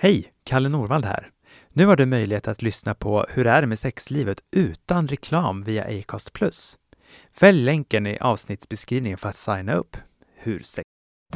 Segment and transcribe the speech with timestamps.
[0.00, 0.32] Hej!
[0.44, 1.30] Kalle Norvald här.
[1.72, 5.84] Nu har du möjlighet att lyssna på Hur är det med sexlivet utan reklam via
[5.84, 6.30] Acast+.
[7.32, 9.96] Fäll länken i avsnittsbeskrivningen för att signa upp.
[10.36, 10.84] Hur sex...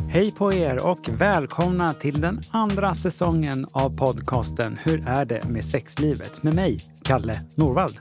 [0.09, 5.65] Hej på er och välkomna till den andra säsongen av podcasten Hur är det med
[5.65, 7.99] sexlivet med mig, Kalle Norvald.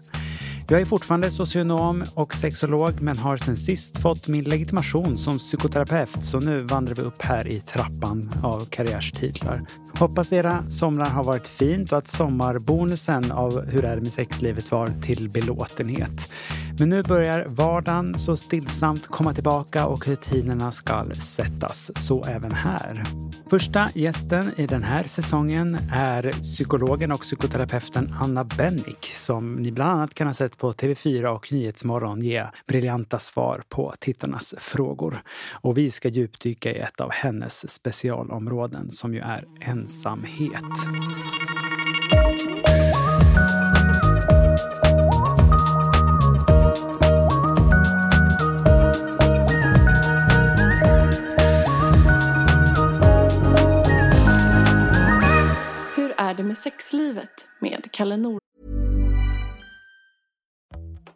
[0.72, 6.26] Jag är fortfarande socionom och sexolog men har sen sist fått min legitimation som psykoterapeut
[6.26, 9.62] så nu vandrar vi upp här i trappan av karriärstitlar.
[10.00, 14.72] Hoppas era somrar har varit fint och att sommarbonusen av Hur är det med sexlivet
[14.72, 16.32] var till belåtenhet.
[16.80, 21.92] Men nu börjar vardagen så stillsamt komma tillbaka och rutinerna ska sättas.
[21.96, 23.04] Så även här.
[23.50, 29.92] Första gästen i den här säsongen är psykologen och psykoterapeuten Anna Bennick som ni bland
[29.92, 35.22] annat kan ha sett på TV4 och Nyhetsmorgon ge briljanta svar på tittarnas frågor.
[35.52, 40.62] Och vi ska djupdyka i ett av hennes specialområden som ju är ensamhet.
[55.96, 58.51] Hur är det med sexlivet med Kalle Nord?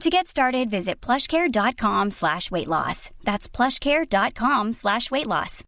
[0.00, 3.10] To get started, visit plushcare.com slash weight loss.
[3.24, 5.64] That's plushcare.com slash weight loss.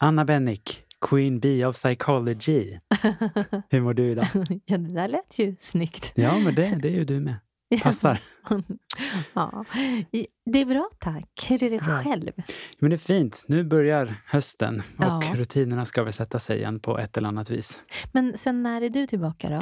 [0.00, 2.78] Anna Bennick, Queen Bee of Psychology.
[3.70, 4.26] Hur mår du idag?
[4.66, 6.12] ja, det där lät ju snyggt.
[6.16, 7.34] Ja, men det, det är ju du med.
[7.82, 8.20] Passar.
[9.34, 9.64] ja,
[10.46, 11.46] det är bra tack.
[11.48, 12.30] Hur är det själv?
[12.78, 13.44] Men det är fint.
[13.48, 15.22] Nu börjar hösten och Ja.
[15.34, 17.82] rutinerna ska väl sätta sig igen på ett eller annat vis.
[18.12, 19.58] Men sen när är du tillbaka då?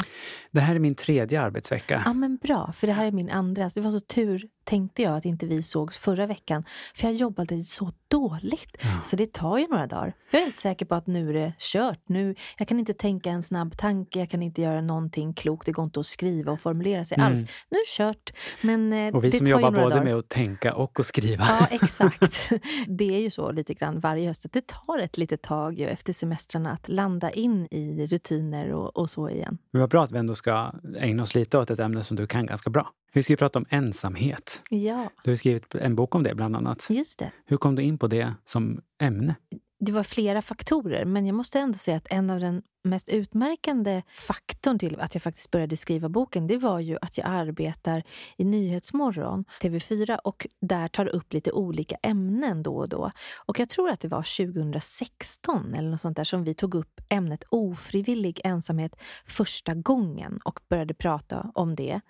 [0.51, 2.03] Det här är min tredje arbetsvecka.
[2.05, 3.71] Ja men bra, för det här är min andra.
[3.75, 6.63] Det var så tur, tänkte jag, att inte vi sågs förra veckan.
[6.95, 8.77] För jag jobbade så dåligt.
[8.83, 8.89] Ja.
[9.05, 10.13] Så det tar ju några dagar.
[10.31, 12.01] Jag är helt säker på att nu är det kört.
[12.07, 15.67] Nu, jag kan inte tänka en snabb tanke, jag kan inte göra någonting klokt.
[15.67, 17.27] Det går inte att skriva och formulera sig Mm.
[17.33, 17.41] alls.
[17.71, 18.33] Nu är det kört.
[18.61, 20.05] Men eh, Och vi det som tar ju jobbar några både dagar.
[20.05, 21.45] med att tänka och att skriva.
[21.45, 22.51] Ja, exakt.
[22.89, 25.87] Det är ju så lite grann varje höst att det tar ett litet tag ju
[25.87, 29.59] efter semestrarna att landa in i rutiner och, och så igen.
[29.71, 32.27] Men vad bra att vi ändå ska ägna oss lite åt ett ämne som du
[32.27, 32.93] kan ganska bra.
[33.13, 34.63] Vi ska ju prata om ensamhet.
[34.71, 36.87] Ja, Du har skrivit en bok om det bland annat.
[36.91, 37.33] just det.
[37.47, 39.35] Hur kom du in på det som ämne?
[39.81, 44.03] Det var flera faktorer, men jag måste ändå säga att en av den mest utmärkande
[44.17, 48.03] faktorn till att jag faktiskt började skriva boken, det var ju att jag arbetar
[48.37, 53.11] i Nyhetsmorgon, TV4, och där tar upp lite olika ämnen då och då.
[53.47, 57.01] Och jag tror att det var 2016 eller något sånt där som vi tog upp
[57.09, 58.97] ämnet ofrivillig ensamhet
[59.27, 62.01] första gången och började prata om det.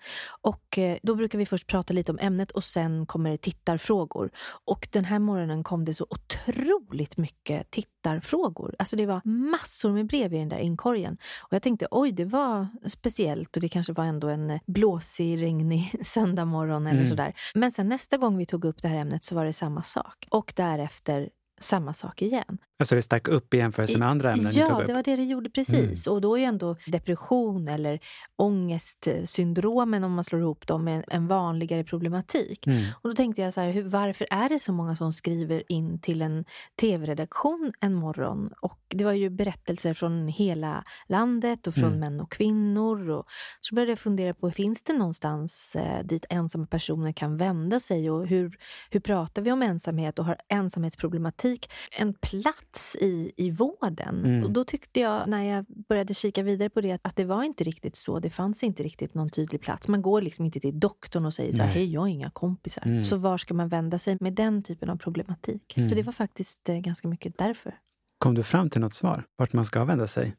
[0.41, 4.31] Och eh, då brukar vi först prata lite om ämnet och sen kommer det tittarfrågor.
[4.65, 8.75] Och den här morgonen kom det så otroligt mycket tittarfrågor.
[8.79, 11.17] Alltså det var massor med brev i den där inkorgen.
[11.39, 15.95] Och jag tänkte oj, det var speciellt och det kanske var ändå en blåsig, regnig
[16.01, 17.09] söndagmorgon eller Mm.
[17.09, 17.33] sådär.
[17.55, 20.27] Men sen nästa gång vi tog upp det här ämnet så var det samma sak.
[20.29, 21.29] Och därefter
[21.63, 22.57] samma sak igen.
[22.79, 25.49] Alltså det stack upp i jämförelse med andra ämnen Ja, det var det det gjorde
[25.49, 26.07] precis.
[26.07, 26.15] Mm.
[26.15, 27.99] Och då är ändå depression eller
[28.35, 32.67] ångestsyndromen, om man slår ihop dem, en, en vanligare problematik.
[32.67, 32.83] Mm.
[33.01, 35.99] Och då tänkte jag så här, hur, varför är det så många som skriver in
[35.99, 36.45] till en
[36.81, 38.49] tv-redaktion en morgon?
[38.61, 41.99] Och det var ju berättelser från hela landet och från Mm.
[41.99, 43.09] män och kvinnor.
[43.09, 43.25] Och
[43.61, 48.11] så började jag fundera på, finns det någonstans eh, dit ensamma personer kan vända sig?
[48.11, 48.57] Och hur,
[48.89, 51.52] hur pratar vi om ensamhet och har ensamhetsproblematik
[51.91, 54.25] en plats i, i vården?
[54.25, 54.43] Mm.
[54.43, 57.63] Och då tyckte jag, när jag började kika vidare på det, att det var inte
[57.63, 58.19] riktigt så.
[58.19, 59.87] Det fanns inte riktigt någon tydlig plats.
[59.87, 62.85] Man går liksom inte till doktorn och säger så här, hej, jag har inga kompisar.
[62.85, 63.03] Mm.
[63.03, 65.77] Så var ska man vända sig med den typen av problematik?
[65.77, 65.89] Mm.
[65.89, 67.73] Så det var faktiskt eh, ganska mycket därför.
[68.17, 69.23] Kom du fram till något svar?
[69.37, 70.35] Vart man ska vända sig?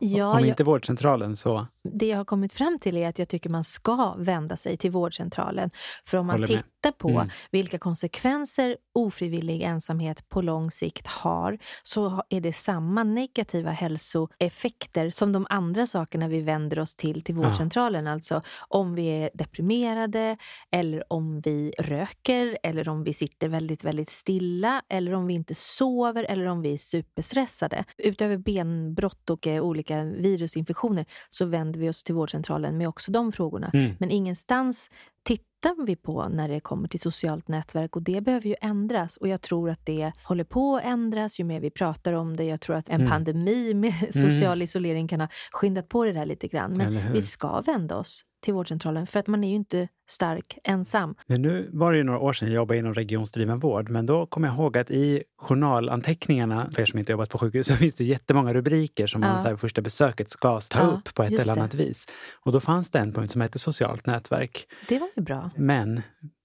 [0.00, 1.66] Ja, Om jag, inte vårdcentralen så...
[1.92, 4.90] det jag har kommit fram till är att jag tycker man ska vända sig till
[4.90, 5.70] vårdcentralen.
[6.06, 6.62] För om man Håller med.
[6.64, 7.28] tittar på Mm.
[7.50, 15.32] vilka konsekvenser ofrivillig ensamhet på lång sikt har, så är det samma negativa hälsoeffekter som
[15.32, 18.06] de andra sakerna vi vänder oss till till vårdcentralen.
[18.06, 20.36] Alltså om vi är deprimerade,
[20.70, 25.54] eller om vi röker, eller om vi sitter väldigt, väldigt stilla, eller om vi inte
[25.54, 27.84] sover, eller om vi är superstressade.
[27.98, 33.32] Utöver benbrott och eh, olika virusinfektioner så vänder vi oss till vårdcentralen med också de
[33.32, 33.70] frågorna.
[33.74, 33.92] Mm.
[33.98, 34.90] Men ingenstans
[35.22, 39.16] tittar vi på när det kommer till socialt nätverk och det behöver ju ändras.
[39.16, 42.44] Och jag tror att det håller på att ändras ju mer vi pratar om det.
[42.44, 43.10] Jag tror att en Mm.
[43.10, 46.76] pandemi med social isolering kan ha skyndat på det där lite grann.
[46.76, 51.14] Men vi ska vända oss till vårdcentralen för att man är ju inte stark ensam.
[51.26, 54.26] Men nu var det ju några år sedan jag jobbade inom regionsdriven vård, men då
[54.26, 57.94] kommer jag ihåg att i journalanteckningarna, för er som inte jobbat på sjukhus, så finns
[57.94, 59.38] det jättemånga rubriker som man Ja.
[59.38, 61.60] så här, första besöket ska ta Ja, upp på ett eller det.
[61.60, 62.06] annat vis.
[62.44, 64.66] Och då fanns det en punkt som hette socialt nätverk.
[64.88, 65.50] Det var ju bra.
[65.56, 66.02] Men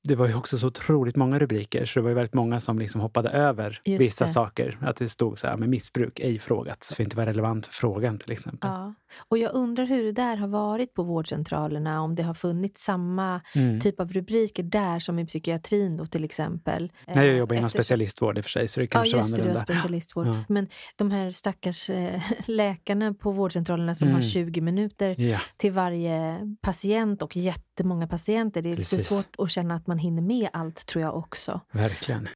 [0.10, 2.80] det var ju också så otroligt många rubriker, så det var ju väldigt många som
[2.80, 4.32] liksom hoppade över Just vissa det.
[4.32, 4.78] saker.
[4.82, 7.74] Att det stod så här, med missbruk ej frågat, för att inte vara relevant för
[7.74, 8.70] frågan till exempel.
[8.70, 8.94] Ja.
[9.28, 13.42] Och jag undrar hur det där har varit på vårdcentralerna, om det har funnits samma
[13.56, 13.80] Mm.
[13.80, 16.92] typ av rubriker där som i psykiatrin då till exempel.
[17.08, 19.18] Nej, jag Eh, jobbar inom eftersom- specialistvård i och för sig, så det Ja, kanske
[19.18, 19.74] just var det, annorlunda.
[19.74, 20.28] specialistvård.
[20.28, 20.36] Ja.
[20.50, 24.16] Men de här stackars eh, läkarna på vårdcentralerna som Mm.
[24.16, 27.38] har 20 minuter Ja, till varje patient och
[27.80, 28.62] jättemånga patienter.
[28.62, 29.08] Det är lite Precis.
[29.08, 31.62] svårt att känna att man hinner med allt tror jag också.
[31.72, 32.28] verkligen.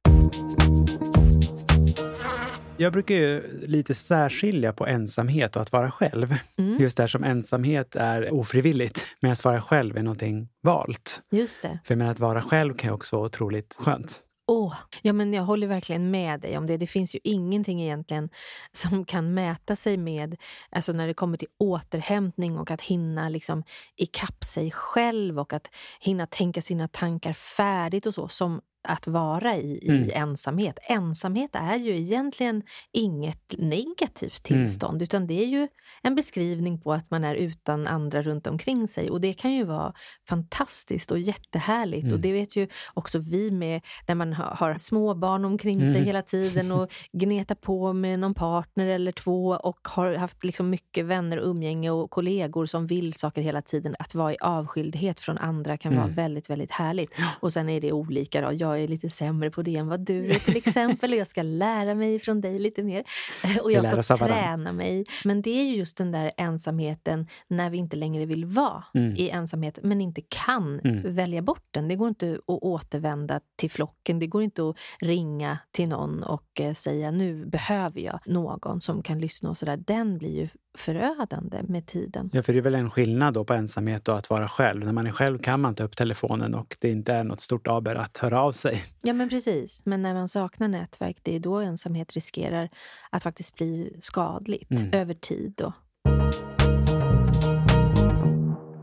[2.76, 6.34] Jag brukar ju lite särskilja på ensamhet och att vara själv.
[6.58, 6.76] Mm.
[6.80, 11.22] Just där som ensamhet är ofrivilligt, medan att vara själv är någonting valt.
[11.30, 11.78] Just det.
[11.84, 14.20] För jag menar att vara själv kan ju också vara otroligt skönt.
[14.46, 16.76] Oh, ja men jag håller verkligen med dig om det.
[16.76, 18.30] Det finns ju ingenting egentligen
[18.72, 20.36] som kan mäta sig med,
[20.70, 23.64] alltså när det kommer till återhämtning och att hinna liksom
[23.96, 25.70] ikapp sig själv och att
[26.00, 30.10] hinna tänka sina tankar färdigt och så, som att vara i, i Mm.
[30.14, 30.78] ensamhet.
[30.82, 35.68] Ensamhet är ju egentligen inget negativt tillstånd utan det är ju
[36.02, 39.64] en beskrivning på att man är utan andra runt omkring sig och det kan ju
[39.64, 39.92] vara
[40.28, 42.14] fantastiskt och jättehärligt Mm.
[42.14, 45.94] och det vet ju också vi med när man har, har små barn omkring sig
[45.96, 46.04] Mm.
[46.04, 51.04] hela tiden och gnetar på med någon partner eller två och har haft liksom mycket
[51.04, 53.96] vänner, umgänge och kollegor som vill saker hela tiden.
[53.98, 56.16] Att vara i avskildhet från andra kan vara Mm.
[56.16, 57.10] väldigt, väldigt härligt.
[57.40, 58.52] Och sen är det olika då.
[58.52, 61.42] Jag är lite sämre på det än vad du är till exempel och jag ska
[61.42, 63.04] lära mig från dig lite mer.
[63.62, 65.04] Och jag får träna mig.
[65.24, 69.14] Men det är ju just den där ensamheten när vi inte längre vill vara Mm.
[69.16, 71.14] i ensamhet men inte kan Mm.
[71.14, 71.88] välja bort den.
[71.88, 74.18] Det går inte att återvända till flocken.
[74.18, 79.02] Det går inte att ringa till någon och eh, säga nu behöver jag någon som
[79.02, 79.76] kan lyssna och sådär.
[79.76, 82.30] Den blir ju förödande med tiden.
[82.32, 84.84] Ja, för det är väl en skillnad då på ensamhet och att vara själv.
[84.84, 87.66] När man är själv kan man ta upp telefonen och det inte är något stort
[87.66, 88.84] aber att höra av sig.
[89.02, 92.68] Ja men precis, men när man saknar nätverk det är då ensamhet riskerar
[93.10, 94.92] att faktiskt bli skadligt Mm.
[94.92, 95.52] över tid.
[95.56, 95.72] Då.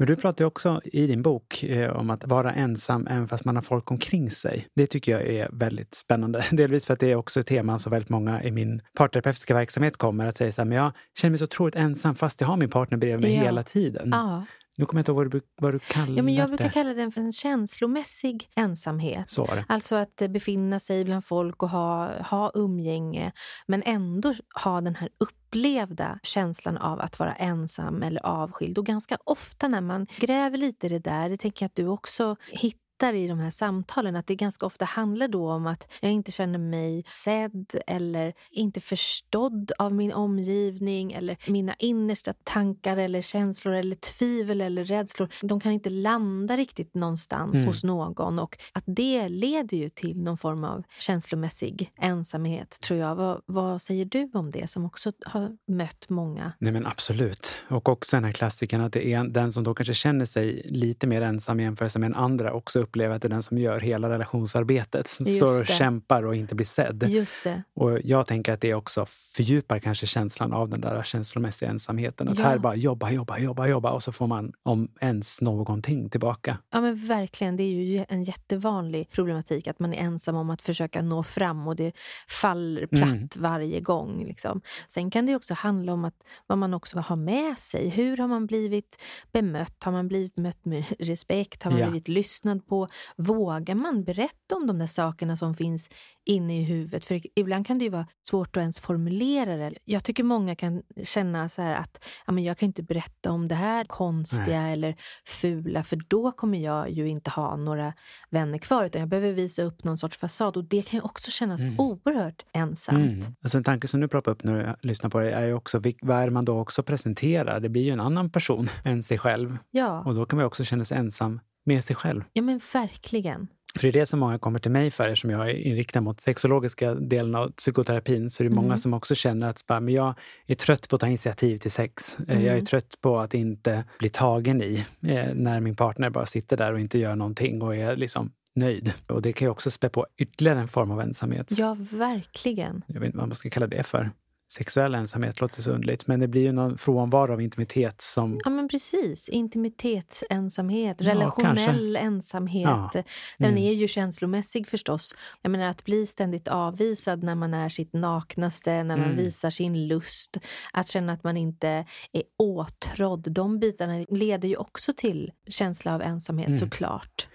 [0.02, 3.56] Men du pratar också i din bok eh, om att vara ensam även fast man
[3.56, 4.68] har folk omkring sig.
[4.76, 6.46] Det tycker jag är väldigt spännande.
[6.52, 9.98] Delvis för att det är också ett tema som väldigt många i min parterapeutiska verksamhet
[9.98, 12.58] kommer att säga så här, men jag känner mig så otroligt ensam fast jag har
[12.58, 13.44] min partner bredvid mig Ja.
[13.44, 14.10] hela tiden.
[14.12, 14.46] Ja.
[14.78, 16.72] Nu kommer jag inte ihåg vad du, vad du kallar ja, men jag brukar det.
[16.72, 19.30] kalla den för en känslomässig ensamhet.
[19.30, 19.50] Så.
[19.68, 23.32] Alltså att eh, befinna sig bland folk och ha, ha umgänge
[23.68, 25.10] men ändå ha den här
[25.52, 28.78] upplevda känslan av att vara ensam eller avskild.
[28.78, 31.88] Och ganska ofta när man gräver lite i det där, det tänker jag att du
[31.88, 34.16] också hittar hittar i de här samtalen.
[34.16, 38.82] Att det ganska ofta handlar då om att jag inte känner mig sedd eller inte
[38.82, 45.30] förstådd av min omgivning eller mina innersta tankar eller känslor eller tvivel eller rädslor.
[45.42, 47.68] De kan inte landa riktigt någonstans mm.
[47.68, 53.16] hos någon och att det leder ju till någon form av känslomässig ensamhet, tror jag.
[53.16, 56.54] Vad, vad säger du om det som också har mött många?
[56.60, 57.64] Nej men absolut.
[57.70, 61.08] Och också den här klassikern att det är den som då kanske känner sig lite
[61.08, 63.80] mer ensam i jämförelse med en andra också upplever att det är den som gör
[63.80, 65.08] hela relationsarbetet.
[65.08, 67.04] Står och kämpar och inte blir sedd.
[67.10, 67.64] Just det.
[67.74, 69.06] Och jag tänker att det också
[69.36, 72.30] fördjupar kanske känslan av den där känslomässiga ensamheten.
[72.30, 72.44] Att ja.
[72.44, 76.58] här bara jobba, jobba, jobba, jobba och så får man om ens någonting tillbaka.
[76.72, 77.56] Ja men verkligen.
[77.56, 81.68] Det är ju en jättevanlig problematik att man är ensam om att försöka nå fram
[81.68, 81.92] och det
[82.28, 83.30] faller platt mm.
[83.36, 84.26] varje gång.
[84.26, 84.62] Liksom.
[84.88, 87.90] Sen kan det också handla om att vad man också har med sig.
[87.90, 89.84] Hur har man blivit bemött?
[89.84, 91.64] Har man blivit mött med respekt?
[91.64, 91.90] Har man ja.
[91.90, 92.81] blivit lyssnad på?
[93.16, 95.90] Vågar man berätta om de där sakerna som finns
[96.26, 97.06] inne i huvudet.
[97.06, 99.74] För ibland kan det ju vara svårt att ens formulera det.
[99.86, 103.56] Jag tycker många kan känna så att ja, men jag kan inte berätta om det
[103.56, 104.74] här konstiga Nej.
[104.74, 104.96] eller
[105.26, 107.94] fula för då kommer jag ju inte ha några
[108.30, 111.32] vänner kvar utan jag behöver visa upp någon sorts fasad och det kan ju också
[111.32, 111.80] kännas mm.
[111.80, 112.98] oerhört ensamt.
[112.98, 113.36] Mm.
[113.42, 115.82] Alltså en tanke som du ploppar upp när du lyssnar på det är ju också
[116.02, 117.60] vad är man då också presenterar?
[117.60, 119.58] Det blir ju en annan person än sig själv.
[119.72, 120.04] Ja.
[120.06, 122.24] Och då kan man också känna sig ensam med sig själv.
[122.34, 123.48] Ja men verkligen.
[123.76, 126.22] För det är det som många kommer till mig för eftersom jag är inriktad mot
[126.22, 128.30] sexologiska delen av psykoterapin.
[128.30, 128.78] Så det är många mm.
[128.78, 130.14] som också känner att bara, men jag
[130.48, 132.18] är trött på att ta initiativ till sex.
[132.20, 132.30] Mm.
[132.30, 132.66] Jag är mm.
[132.66, 136.80] trött på att inte bli tagen i eh, när min partner bara sitter där och
[136.80, 138.94] inte gör någonting och är liksom nöjd.
[139.08, 141.48] Och det kan ju också spä på ytterligare en form av ensamhet.
[141.58, 142.82] Ja, verkligen.
[142.88, 144.12] Jag vet inte vad man ska kalla det för
[144.52, 148.40] sexuell ensamhet låter så underligt, men det blir ju någon frånvaro av intimitet som...
[148.44, 149.30] Ja, men precis.
[149.30, 152.00] Intimitetsensamhet, relationell kanske.
[152.00, 152.64] ensamhet.
[152.64, 153.04] Ja.
[153.38, 153.64] Den mm.
[153.64, 155.16] är ju känslomässig förstås.
[155.42, 159.18] Jag menar att bli ständigt avvisad när man är sitt naknaste, när man mm.
[159.18, 160.38] visar sin lust,
[160.74, 163.32] att känna att man inte är åtrådd.
[163.32, 166.60] De bitarna leder ju också till känsla av ensamhet mm.
[166.60, 167.28] såklart.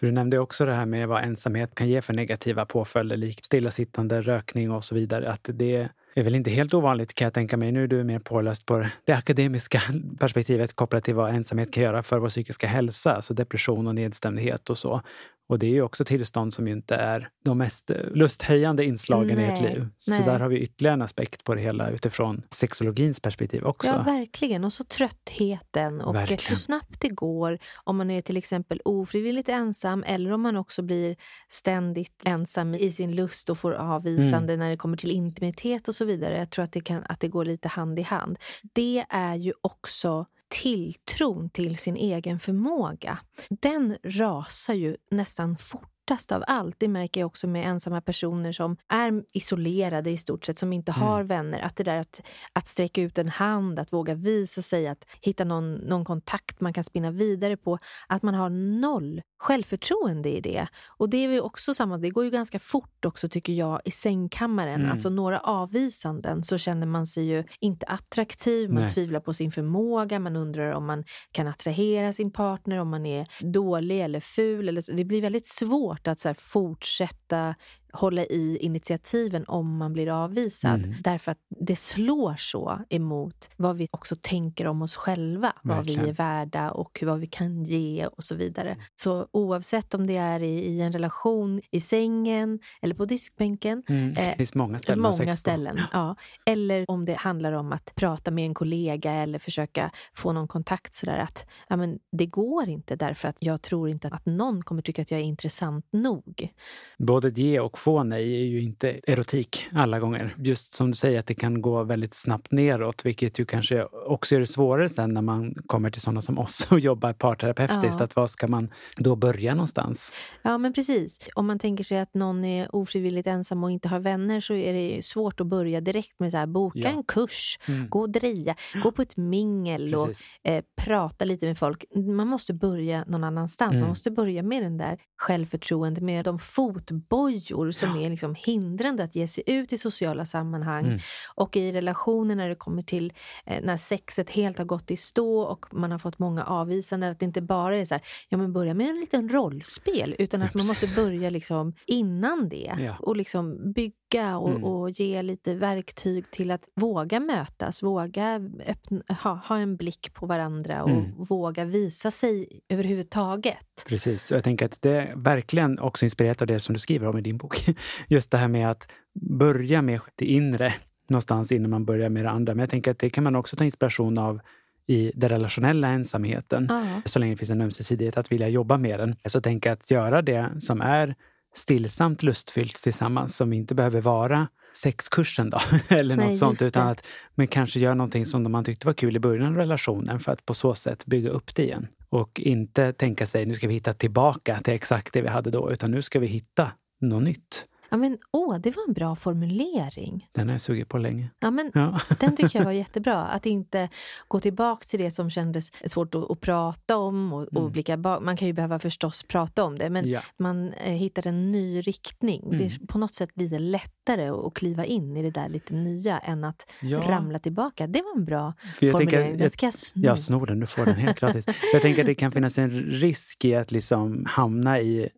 [0.00, 3.44] För du nämnde också det här med vad ensamhet kan ge för negativa påföljder, likt
[3.44, 5.32] stillasittande, rökning och så vidare.
[5.32, 7.72] Att det är väl inte helt ovanligt kan jag tänka mig.
[7.72, 9.82] Nu är du mer påläst på det akademiska
[10.20, 14.70] perspektivet kopplat till vad ensamhet kan göra för vår psykiska hälsa, alltså depression och nedstämdhet
[14.70, 15.02] och så.
[15.48, 19.46] Och det är ju också tillstånd som ju inte är de mest lusthöjande inslagen nej,
[19.46, 19.88] i ett liv.
[20.06, 20.18] Nej.
[20.18, 23.88] Så där har vi ytterligare en aspekt på det hela utifrån sexologins perspektiv också.
[23.88, 24.64] Ja, verkligen.
[24.64, 26.40] Och så tröttheten och verkligen.
[26.48, 30.82] hur snabbt det går om man är till exempel ofrivilligt ensam eller om man också
[30.82, 31.16] blir
[31.48, 34.58] ständigt ensam i sin lust och får avvisande mm.
[34.58, 36.38] när det kommer till intimitet och så vidare.
[36.38, 38.38] Jag tror att det, kan, att det går lite hand i hand.
[38.74, 46.32] Det är ju också tilltron till sin egen förmåga, den rasar ju nästan fort fortast
[46.32, 50.58] av allt, det märker jag också med ensamma personer som är isolerade i stort sett,
[50.58, 51.26] som inte har mm.
[51.26, 51.60] vänner.
[51.60, 52.22] Att det där att,
[52.52, 56.72] att sträcka ut en hand, att våga visa sig, att hitta någon, någon kontakt man
[56.72, 57.78] kan spinna vidare på.
[58.08, 58.50] Att man har
[58.80, 60.66] noll självförtroende i det.
[60.98, 63.90] Och det är ju också samma, det går ju ganska fort också tycker jag i
[63.90, 64.80] sängkammaren.
[64.80, 64.90] Mm.
[64.90, 68.88] Alltså några avvisanden så känner man sig ju inte attraktiv, man Nej.
[68.88, 73.26] tvivlar på sin förmåga, man undrar om man kan attrahera sin partner, om man är
[73.40, 74.68] dålig eller ful.
[74.68, 74.92] Eller så.
[74.92, 77.54] Det blir väldigt svårt att så fortsätta
[77.92, 80.84] hålla i initiativen om man blir avvisad.
[80.84, 80.94] Mm.
[81.00, 85.52] Därför att det slår så emot vad vi också tänker om oss själva.
[85.62, 85.98] Verkligen.
[85.98, 88.76] Vad vi är värda och vad vi kan ge och så vidare.
[88.94, 93.82] Så oavsett om det är i, i en relation, i sängen eller på diskbänken.
[93.88, 94.08] Mm.
[94.08, 95.02] Eh, det finns många ställen.
[95.02, 96.16] Många ställen ja.
[96.46, 100.94] Eller om det handlar om att prata med en kollega eller försöka få någon kontakt
[100.94, 104.82] sådär att ja, men det går inte därför att jag tror inte att någon kommer
[104.82, 106.52] tycka att jag är intressant nog.
[106.98, 110.34] Både ge och få nej är ju inte erotik alla gånger.
[110.38, 114.34] Just som du säger att det kan gå väldigt snabbt neråt, vilket ju kanske också
[114.34, 117.96] gör det svårare sen när man kommer till sådana som oss och jobbar parterapeutiskt.
[117.98, 118.04] Ja.
[118.04, 120.12] Att var ska man då börja någonstans?
[120.42, 121.18] Ja, men precis.
[121.34, 124.72] Om man tänker sig att någon är ofrivilligt ensam och inte har vänner så är
[124.72, 126.88] det svårt att börja direkt med så här, boka ja.
[126.88, 127.88] en kurs, mm.
[127.88, 130.24] gå och dreja, gå på ett mingel precis.
[130.44, 131.84] och eh, prata lite med folk.
[131.94, 133.72] Man måste börja någon annanstans.
[133.72, 133.80] Mm.
[133.80, 138.06] Man måste börja med den där självförtroendet, med de fotbojor som ja.
[138.06, 140.86] är liksom hindrande att ge sig ut i sociala sammanhang.
[140.86, 140.98] Mm.
[141.34, 143.12] Och i relationer när det kommer till
[143.46, 147.10] eh, när sexet helt har gått i stå och man har fått många avvisanden.
[147.12, 150.14] Att det inte bara är så här, ja men börja med en liten rollspel.
[150.18, 152.74] Utan att man måste börja liksom innan det.
[152.78, 152.94] Ja.
[153.00, 154.64] Och liksom bygga och, Mm.
[154.64, 160.26] och ge lite verktyg till att våga mötas, våga öppna, ha, ha en blick på
[160.26, 161.24] varandra och Mm.
[161.24, 163.84] våga visa sig överhuvudtaget.
[163.86, 167.06] Precis, och jag tänker att det är verkligen också inspirerat av det som du skriver
[167.08, 167.57] om i din bok.
[168.08, 170.74] Just det här med att börja med det inre
[171.08, 172.54] någonstans innan man börjar med det andra.
[172.54, 174.40] Men jag tänker att det kan man också ta inspiration av
[174.86, 176.66] i den relationella ensamheten.
[176.70, 177.02] Ja.
[177.04, 179.16] Så länge det finns en ömsesidighet att vilja jobba med den.
[179.24, 181.14] Så jag att göra det som är
[181.54, 186.92] stillsamt lustfyllt tillsammans, som inte behöver vara sexkursen då, eller något Nej, sånt, utan det.
[186.92, 190.32] att men kanske göra någonting som man tyckte var kul i början av relationen för
[190.32, 191.86] att på så sätt bygga upp det igen.
[192.08, 195.72] Och inte tänka sig, nu ska vi hitta tillbaka till exakt det vi hade då,
[195.72, 197.66] utan nu ska vi hitta något nytt.
[197.90, 200.28] Ja, men åh, det var en bra formulering.
[200.32, 201.30] Den har jag sugit på länge.
[201.40, 201.98] Ja, men Ja.
[202.20, 203.24] Den tycker jag var jättebra.
[203.24, 203.88] Att inte
[204.28, 207.32] gå tillbaka till det som kändes svårt att, att prata om.
[207.32, 207.72] Och, och Mm.
[207.72, 208.22] blicka bak.
[208.22, 210.20] Man kan ju behöva förstås prata om det, men Ja.
[210.38, 212.40] man eh, hittar en ny riktning.
[212.50, 212.66] Det Mm.
[212.66, 216.44] är på något sätt lite lättare att, kliva in i det där lite nya än
[216.44, 216.98] att Ja.
[216.98, 217.86] ramla tillbaka.
[217.86, 219.22] Det var en bra jag formulering.
[219.26, 220.02] tänker- Den ska jag sno.
[220.04, 220.60] Ja, snor den.
[220.60, 221.46] Du får den helt gratis.
[221.72, 225.08] Jag tänker att det kan finnas en risk i att liksom hamna i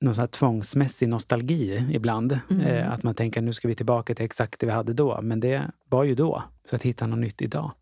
[0.00, 2.38] någon sån här tvångsmässig nostalgi ibland.
[2.50, 2.62] Mm.
[2.62, 5.20] Eh, att man tänker nu ska vi tillbaka till exakt det vi hade då.
[5.22, 6.42] Men det var ju då.
[6.70, 7.72] Så att hitta något nytt idag.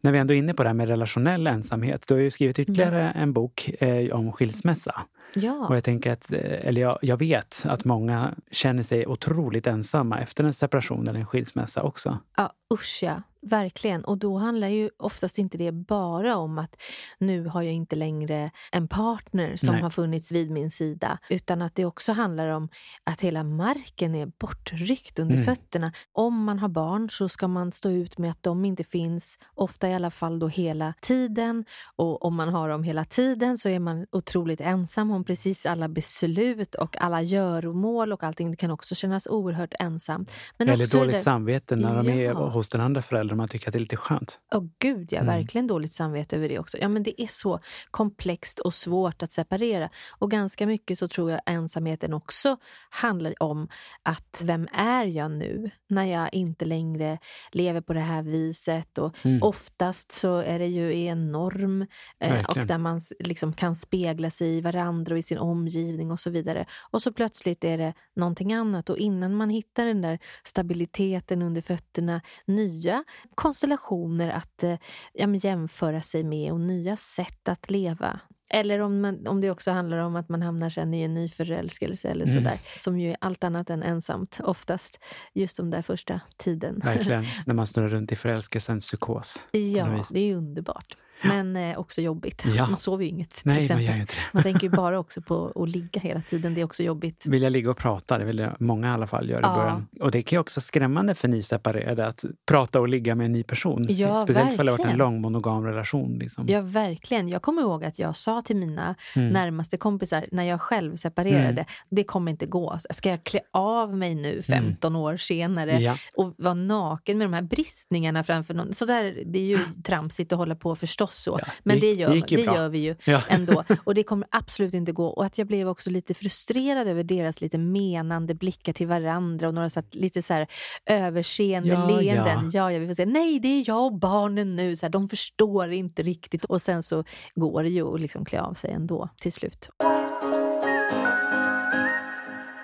[0.00, 2.04] När vi ändå är inne på det här med relationell ensamhet.
[2.06, 4.94] Du har ju skrivit ytterligare en bok eh, om skilsmässa.
[5.34, 9.66] Och Ja, jag tänker att, eh, eller jag, jag vet att många känner sig otroligt
[9.66, 12.18] ensamma efter en separation eller en skilsmässa också.
[12.36, 13.22] ja, usch ja.
[13.46, 14.04] Verkligen.
[14.04, 16.76] Och då handlar ju oftast inte det bara om att
[17.18, 19.82] nu har jag inte längre en partner som Nej.
[19.82, 21.18] har funnits vid min sida.
[21.30, 22.68] Utan att det också handlar om
[23.04, 25.44] att hela marken är bortryckt under Mm.
[25.44, 25.92] fötterna.
[26.12, 29.88] Om man har barn så ska man stå ut med att de inte finns, ofta
[29.88, 31.64] i alla fall då hela tiden.
[31.96, 35.88] Och om man har dem hela tiden så är man otroligt ensam om precis alla
[35.88, 38.50] beslut och alla göromål och allting.
[38.50, 40.32] Det kan också kännas oerhört ensamt.
[40.58, 42.48] Men Eller dåligt där- samvete när de är Ja.
[42.48, 43.31] hos den andra föräldern.
[43.36, 44.40] Man tycker att det är lite skönt.
[44.54, 45.20] Åh gud, ja.
[45.20, 45.34] Mm.
[45.34, 46.78] Verkligen dåligt samvete över det också.
[46.80, 47.60] Ja, men det är så
[47.90, 49.90] komplext och svårt att separera.
[50.18, 52.56] Och ganska mycket så tror jag ensamheten också
[52.90, 53.68] handlar om
[54.02, 57.18] att vem är jag nu när jag inte längre
[57.52, 58.98] lever på det här viset?
[58.98, 59.42] Och Mm.
[59.42, 61.86] Oftast så är det ju i en norm
[62.20, 66.20] eh, och där man liksom kan spegla sig i varandra och i sin omgivning och
[66.20, 66.66] så vidare.
[66.90, 71.60] Och så plötsligt är det någonting annat och innan man hittar den där stabiliteten under
[71.60, 74.76] fötterna, nya konstellationer att eh,
[75.12, 78.20] ja, jämföra sig med och nya sätt att leva.
[78.54, 81.28] Eller om, man, om det också handlar om att man hamnar sen i en ny
[81.28, 82.34] förälskelse eller Mm.
[82.44, 82.58] sådär.
[82.78, 84.98] Som ju är allt annat än ensamt oftast.
[85.34, 86.80] Just de där första tiden.
[86.84, 87.24] Verkligen.
[87.46, 89.40] när man snurrar runt i förälskelsens psykos.
[89.52, 90.96] Ja, det är underbart.
[91.24, 92.44] Men eh, också jobbigt.
[92.56, 92.66] Ja.
[92.66, 93.84] Man sover ju inget till Nej, man exempel.
[93.86, 94.20] gör ju inte det.
[94.32, 96.54] Man tänker ju bara också på att ligga hela tiden.
[96.54, 97.26] Det är också jobbigt.
[97.26, 98.18] Vill jag ligga och prata?
[98.18, 99.54] Det vill jag, många i alla fall göra i Ja.
[99.56, 99.86] början.
[100.00, 103.32] Och det kan ju också vara skrämmande för nyseparerade att prata och ligga med en
[103.32, 103.86] ny person.
[103.88, 106.18] Ja, Speciellt för det har varit en lång monogam relation.
[106.18, 106.44] Liksom.
[106.48, 107.28] Ja, verkligen.
[107.28, 109.28] Jag kommer ihåg att jag sa till mina Mm.
[109.28, 111.64] närmaste kompisar när jag själv separerade, Mm.
[111.90, 112.78] det kommer inte gå.
[112.90, 115.96] Ska jag klä av mig nu 15 år senare Ja.
[116.16, 118.74] och vara naken med de här bristningarna framför någon?
[118.74, 121.38] Så där, det är ju tramsigt att hålla på förstås så.
[121.42, 123.22] Ja, Men det det, gör, det det gör vi ju Ja.
[123.28, 123.64] ändå.
[123.84, 125.06] Och det kommer absolut inte gå.
[125.06, 129.54] Och att jag blev också lite frustrerad över deras lite menande blickar till varandra och
[129.54, 130.46] några så här, lite så här
[130.86, 132.50] överseende Ja, leenden.
[132.52, 132.72] Ja.
[132.72, 134.76] jag vill säga nej, det är jag och barnen nu.
[134.76, 136.44] Så här, de förstår inte riktigt.
[136.44, 139.70] Och sen så går det ju att liksom klä av sig ändå till slut.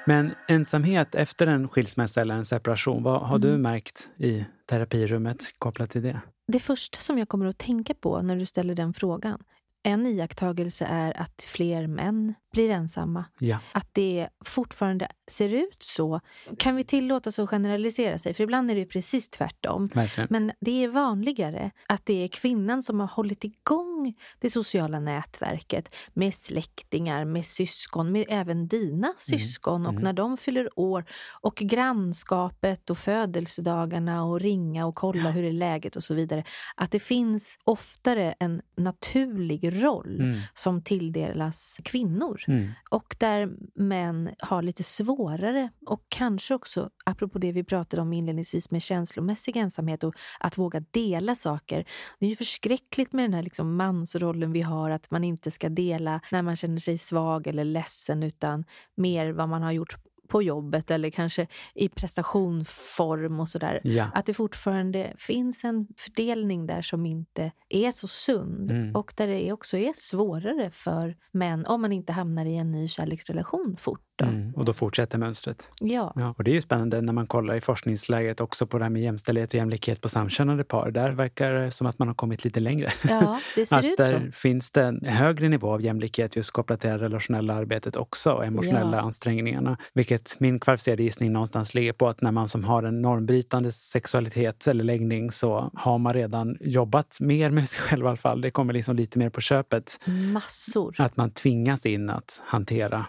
[0.09, 3.41] Men ensamhet efter en skilsmässa eller en separation, vad har Mm.
[3.41, 6.21] du märkt i terapirummet kopplat till det?
[6.53, 9.43] Det första som jag kommer att tänka på när du ställer den frågan,
[9.83, 13.25] en iakttagelse är att fler män blir ensamma.
[13.41, 13.59] Ja.
[13.73, 16.21] Att det fortfarande ser ut så.
[16.59, 18.35] Kan vi tillåta oss att generalisera sig?
[18.35, 19.87] För ibland är det precis tvärtom.
[19.95, 20.29] Verkligen.
[20.31, 25.95] Men det är vanligare att det är kvinnan som har hållit igång det sociala nätverket
[26.15, 29.87] med släktingar, med syskon, med även dina syskon.
[29.87, 30.03] Och Mm.
[30.05, 31.05] när de fyller år
[31.41, 36.45] och grannskapet och födelsedagarna och ringa och kolla hur är läget och så vidare.
[36.75, 40.41] Att det finns oftare en naturlig roll Mm.
[40.55, 42.41] som tilldelas kvinnor.
[42.49, 42.71] Mm.
[42.91, 48.71] Och där män har lite svårare och kanske också, apropå det vi pratade om inledningsvis
[48.71, 51.85] med känslomässig ensamhet och att våga dela saker.
[52.19, 55.69] Det är ju förskräckligt med den här liksom mansrollen vi har, att man inte ska
[55.69, 59.97] dela när man känner sig svag eller ledsen utan mer vad man har gjort
[60.29, 63.81] på jobbet eller kanske i prestationform och sådär.
[63.85, 64.11] Ja.
[64.15, 68.97] Att det fortfarande finns en fördelning där som inte är så sund Mm.
[68.97, 72.89] och där det också är svårare för män om man inte hamnar i en ny
[72.89, 74.25] kärleksrelation fort Då.
[74.25, 75.71] Mm, och då fortsätter mönstret.
[75.81, 76.13] Ja.
[76.17, 78.91] Ja, och det är ju spännande när man kollar i forskningsläget också på det här
[78.91, 80.91] med jämställdhet och jämlikhet på samkönade par.
[80.91, 82.91] Där verkar det som att man har kommit lite längre.
[83.09, 84.33] ja, det ser att ut där så.
[84.33, 88.45] finns det en högre nivå av jämlikhet just kopplat till det relationella arbetet också och
[88.47, 89.03] emotionella Ja.
[89.03, 89.77] ansträngningarna.
[89.95, 94.67] Vilket min kvalificerade gissning någonstans ligger på att när man som har en normbrytande sexualitet
[94.67, 98.41] eller läggning så har man redan jobbat mer med sig själv i alla fall.
[98.41, 100.01] Det kommer liksom lite mer på köpet.
[100.33, 100.95] Massor.
[100.99, 103.07] Att man tvingas in att hantera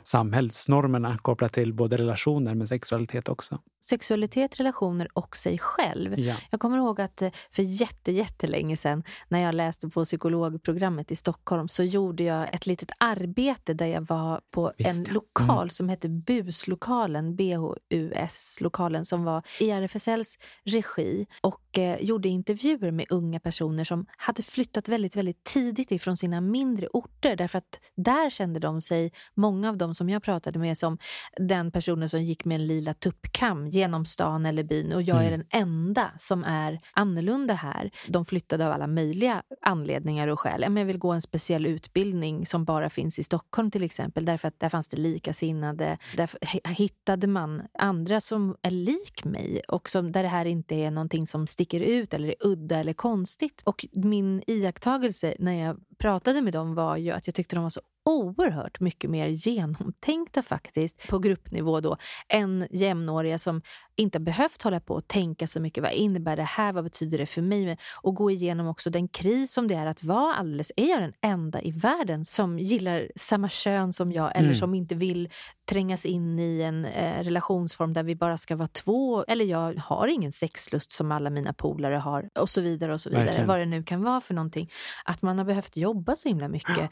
[1.00, 3.60] samhällsnormerna kopplat till både relationer men sexualitet också.
[3.82, 6.20] Sexualitet, relationer och sig själv.
[6.20, 6.36] Ja.
[6.52, 11.16] Jag kommer ihåg att eh, för jätte, jättelänge sedan när jag läste på psykologprogrammet i
[11.16, 15.14] Stockholm så gjorde jag ett litet arbete där jag var på Visst, en ja.
[15.14, 15.70] lokal Mm.
[15.70, 23.40] som hette BUS-lokalen, BHUS-lokalen som var i RFSLs regi och eh, gjorde intervjuer med unga
[23.40, 28.60] personer som hade flyttat väldigt, väldigt tidigt ifrån sina mindre orter därför att där kände
[28.60, 30.89] de sig, många av dem som jag pratade med, som
[31.38, 35.28] den personen som gick med en lila tuppkam genom stan eller byn och jag är
[35.28, 35.40] Mm.
[35.40, 37.92] den enda som är annorlunda här.
[38.08, 40.62] De flyttade av alla möjliga anledningar och skäl.
[40.62, 44.60] Jag vill gå en speciell utbildning som bara finns i Stockholm till exempel därför att
[44.60, 45.98] där fanns det likasinnade.
[46.18, 46.30] Där
[46.74, 51.28] hittade man andra som är lik mig och som, där det här inte är någonting
[51.28, 53.62] som sticker ut eller är udda eller konstigt.
[53.66, 57.70] Och min iakttagelse när jag pratade med dem var ju att jag tyckte de var
[57.70, 61.98] så oerhört mycket mer genomtänkta faktiskt på gruppnivå då
[62.30, 63.62] än jämnåriga som
[63.96, 65.84] inte behövt hålla på och tänka så mycket.
[65.84, 66.74] Vad innebär det här?
[66.74, 67.78] Vad betyder det för mig?
[68.02, 70.72] Och gå igenom också den kris som det är att vara alldeles...
[70.76, 74.56] Är jag den enda i världen som gillar samma kön som jag eller Mm.
[74.56, 75.30] som inte vill
[75.66, 79.24] trängas in i en eh, relationsform där vi bara ska vara två?
[79.24, 83.10] Eller jag har ingen sexlust som alla mina polare har och så vidare och så
[83.10, 83.26] vidare.
[83.26, 83.48] Verkligen.
[83.48, 84.72] Vad det nu kan vara för någonting.
[85.06, 86.90] Att man har behövt jobba så himla mycket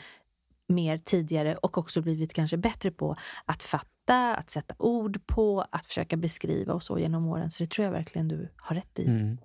[0.68, 5.86] mer tidigare och också blivit kanske bättre på att fatta, att sätta ord på, att
[5.86, 7.52] försöka beskriva och så genom åren.
[7.52, 9.06] Så det tror jag verkligen du har rätt i.
[9.06, 9.38] Mm.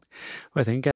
[0.43, 0.93] Och jag tänker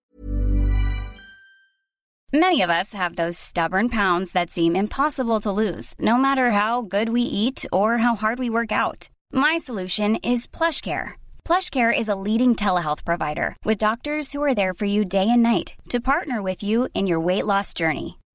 [2.33, 6.83] Many of us have those stubborn pounds that seem impossible to lose, no matter how
[6.83, 9.09] good we eat or how hard we work out.
[9.33, 11.13] My solution is PlushCare.
[11.45, 15.43] PlushCare is a leading telehealth provider with doctors who are there for you day and
[15.43, 18.19] night to partner with you in your weight loss journey.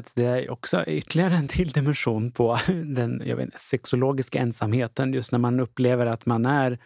[0.00, 5.12] Att det är också ytterligare en till dimension på den jag vet, sexologiska ensamheten.
[5.12, 6.78] Just när man upplever att man är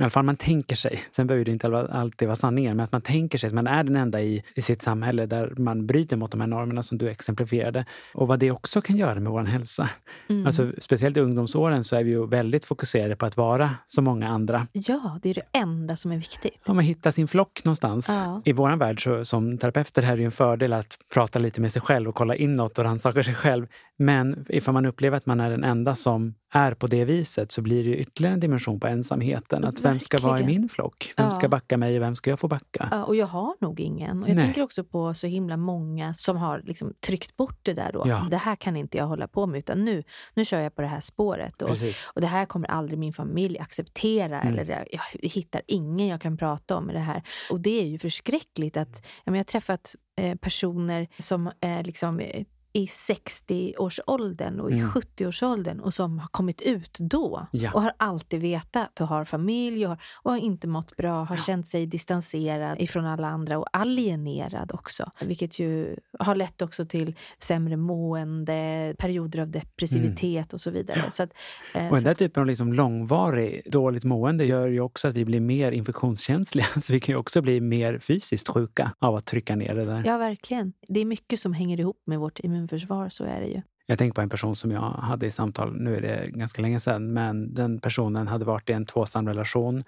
[0.00, 2.92] i alla fall man tänker sig, sen behöver det inte alltid vara sanningen, men att
[2.92, 6.16] man tänker sig att man är den enda i, i sitt samhälle där man bryter
[6.16, 7.84] mot de här normerna som du exemplifierade.
[8.14, 9.90] Och vad det också kan göra med vår hälsa.
[10.28, 10.46] Mm.
[10.46, 14.28] Alltså, speciellt i ungdomsåren så är vi ju väldigt fokuserade på att vara som många
[14.28, 14.66] andra.
[14.72, 16.68] Ja, det är det enda som är viktigt.
[16.68, 18.06] Om man hittar sin flock någonstans.
[18.08, 18.42] Ja.
[18.44, 21.72] I vår värld så, som terapeuter här är det en fördel att prata lite med
[21.72, 23.66] sig själv och kolla inåt och rannsaka sig själv.
[24.00, 27.62] Men ifall man upplever att man är den enda som är på det viset så
[27.62, 29.64] blir det ju ytterligare en dimension på ensamheten.
[29.64, 31.12] Att vem ska vara i min flock?
[31.16, 31.30] Vem Ja.
[31.30, 32.88] ska backa mig och vem ska jag få backa?
[32.90, 34.22] Ja, och jag har nog ingen.
[34.22, 34.44] Och jag Nej.
[34.44, 38.02] tänker också på så himla många som har liksom tryckt bort det där då.
[38.06, 38.26] Ja.
[38.30, 40.02] Det här kan inte jag hålla på med utan nu,
[40.34, 41.62] nu kör jag på det här spåret.
[41.62, 41.76] Och,
[42.14, 44.40] och det här kommer aldrig min familj acceptera.
[44.40, 44.58] Mm.
[44.58, 47.22] Eller jag, jag hittar ingen jag kan prata om med det här.
[47.50, 52.44] Och det är ju förskräckligt att jag har träffat eh, personer som är liksom eh,
[52.72, 54.88] i 60-årsåldern och i Mm.
[54.90, 57.72] 70-årsåldern och som har kommit ut då Ja.
[57.74, 61.36] och har alltid vetat och har familj och har, och har inte mått bra, har
[61.36, 65.10] känt sig distanserad ifrån alla andra och alienerad också.
[65.20, 71.10] Vilket ju har lett också till sämre mående, perioder av depressivitet och så vidare.
[71.10, 71.30] Så att,
[71.74, 75.24] eh, Och den där typen av liksom långvarig dåligt mående gör ju också att vi
[75.24, 76.66] blir mer infektionskänsliga.
[76.80, 80.02] Så vi kan ju också bli mer fysiskt sjuka av att trycka ner det där.
[80.06, 80.72] Ja, verkligen.
[80.88, 82.59] Det är mycket som hänger ihop med vårt immunförsvar,
[83.08, 83.62] så är det ju.
[83.86, 86.80] Jag tänker på en person som jag hade i samtal, nu är det ganska länge
[86.80, 89.84] sedan, men den personen hade varit i en tvåsam relation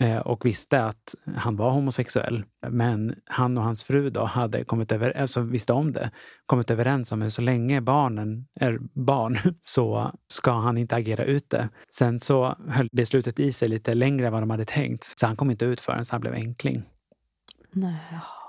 [0.00, 2.44] eh, och visste att han var homosexuell.
[2.68, 6.10] Men han och hans fru då hade kommit över, alltså visste om det,
[6.46, 11.50] kommit överens om att så länge barnen är barn så ska han inte agera ut
[11.50, 11.68] det.
[11.94, 15.04] Sen så höll beslutet i sig lite längre än vad de hade tänkt.
[15.04, 16.82] Så han kom inte ut förrän han blev enkling.
[17.72, 17.98] Nej.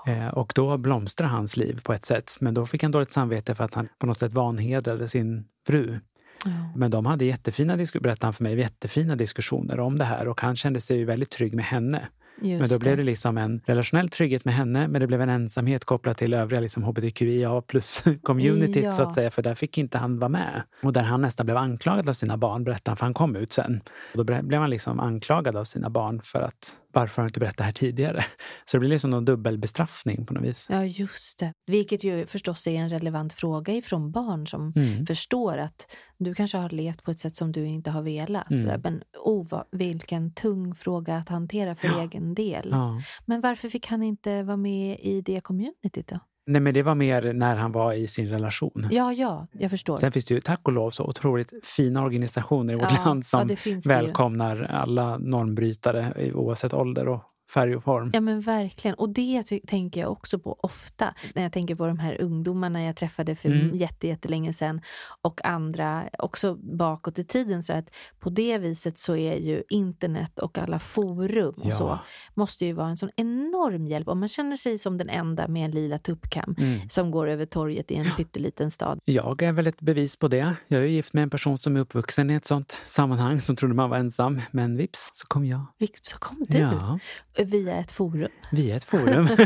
[0.08, 2.36] Eh, Och då blomstrade hans liv på ett sätt.
[2.40, 5.98] Men då fick han dåligt samvete för att han på något sätt vanhedrade sin fru.
[6.44, 6.50] Ja.
[6.76, 10.40] Men de hade jättefina, disku- berättade han för mig, jättefina diskussioner om det här och
[10.40, 12.08] han kände sig ju väldigt trygg med henne.
[12.42, 15.28] Just men då blev det liksom en relationell trygghet med henne, men det blev en
[15.28, 18.92] ensamhet kopplat till övriga liksom hbtqia plus communityt Ja.
[18.92, 20.62] så att säga, för där fick inte han vara med.
[20.82, 23.52] Och där han nästan blev anklagad av sina barn, berättade han, för han kom ut
[23.52, 23.80] sen.
[24.14, 27.40] Och då blev han liksom anklagad av sina barn för att varför har du inte
[27.40, 28.24] berättat det här tidigare?
[28.64, 30.66] Så det blir liksom någon dubbelbestraffning på något vis.
[30.70, 31.52] Ja, just det.
[31.66, 35.06] Vilket ju förstås är en relevant fråga ifrån barn som Mm.
[35.06, 35.86] förstår att
[36.18, 38.50] du kanske har levt på ett sätt som du inte har velat.
[38.50, 38.62] Mm.
[38.62, 38.80] Sådär.
[38.84, 42.02] Men oh, vilken tung fråga att hantera för Ja.
[42.02, 42.68] egen del.
[42.70, 43.00] Ja.
[43.26, 46.20] Men varför fick han inte vara med i det communityt då?
[46.48, 48.88] Nej, men det var mer när han var i sin relation.
[48.90, 49.96] Ja, ja, jag förstår.
[49.96, 53.26] Sen finns det ju tack och lov så otroligt fina organisationer i vårt Ja, land
[53.26, 57.22] som ja, välkomnar alla normbrytare oavsett ålder och
[57.54, 58.10] färg och form.
[58.14, 58.94] Ja men verkligen.
[58.94, 61.14] Och det tänker jag också på ofta.
[61.34, 63.76] När jag tänker på de här ungdomarna jag träffade för Mm.
[63.76, 64.80] jätte, jättelänge sedan.
[65.22, 67.62] Och andra också bakåt i tiden.
[67.62, 71.72] Så att på det viset så är ju internet och alla forum och Ja.
[71.72, 71.98] så
[72.34, 74.08] måste ju vara en sån enorm hjälp.
[74.08, 76.88] Om man känner sig som den enda med en lila tuppkam Mm.
[76.88, 79.00] som går över torget i en pytteliten stad.
[79.04, 80.56] Jag är väl ett bevis på det.
[80.68, 83.74] Jag är gift med en person som är uppvuxen i ett sånt sammanhang som trodde
[83.74, 84.40] man var ensam.
[84.50, 85.66] Men vips så kom jag.
[85.78, 86.98] Vips, Så kom du Ja,
[87.44, 88.28] via ett forum.
[88.52, 89.28] vi är ett forum.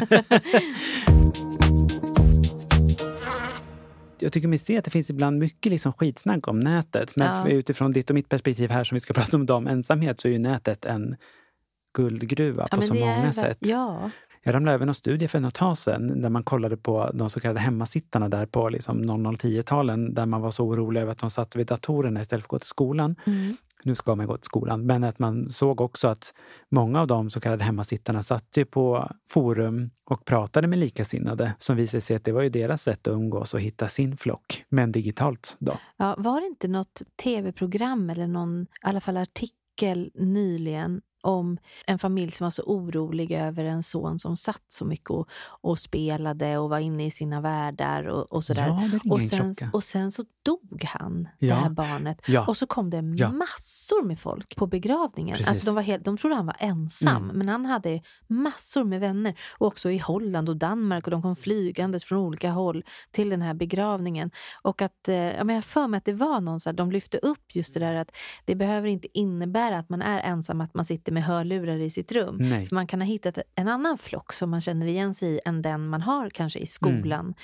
[4.18, 7.16] jag tycker mig se att det finns ibland mycket liksom skitsnack om nätet.
[7.16, 7.48] Men Ja.
[7.48, 10.32] utifrån ditt och mitt perspektiv här som vi ska prata om om ensamhet, så är
[10.32, 11.16] ju nätet en
[11.96, 13.58] guldgruva på men så är många ver- sätt.
[13.60, 14.10] Ja,
[14.42, 17.40] Jag ramlade över någon studie för något tag sedan där man kollade på de så
[17.40, 21.56] kallade hemmasittarna där på liksom 00-10-talen där man var så orolig över att de satt
[21.56, 23.16] vid datorerna istället för att gå till skolan.
[23.26, 23.56] mm.
[23.84, 26.34] Nu ska man gå till skolan, men att man såg också att
[26.68, 31.76] många av de så kallade hemmasittarna satt ju på forum och pratade med likasinnade som
[31.76, 34.92] visade sig att det var ju deras sätt att umgås och hitta sin flock, men
[34.92, 35.78] digitalt då.
[35.96, 41.98] Ja, var det inte något tv-program eller någon, i alla fall artikel nyligen om en
[41.98, 46.58] familj som var så orolig över en son som satt så mycket och, och spelade
[46.58, 48.66] och var inne i sina världar och, och sådär.
[48.66, 49.70] Ja, det och, en sen, klocka.
[49.72, 51.54] och sen så dog han, det Ja.
[51.54, 52.22] här barnet.
[52.26, 52.46] Ja.
[52.46, 55.36] Och så kom det massor med folk på begravningen.
[55.36, 55.48] Precis.
[55.48, 57.36] Alltså de, var helt, de trodde han var ensam, Mm.
[57.38, 59.34] men han hade massor med vänner.
[59.58, 63.42] Och också i Holland och Danmark och de kom flygandes från olika håll till den
[63.42, 64.30] här begravningen.
[64.62, 66.74] Och att, eh, ja, men jag har för mig att det var någon så här,
[66.74, 68.10] de lyfte upp just det där att
[68.44, 72.12] det behöver inte innebära att man är ensam, att man sitter med hörlurar i sitt
[72.12, 72.36] rum.
[72.40, 72.66] Nej.
[72.66, 75.62] För man kan ha hittat en annan flock som man känner igen sig i än
[75.62, 77.34] den man har kanske i skolan.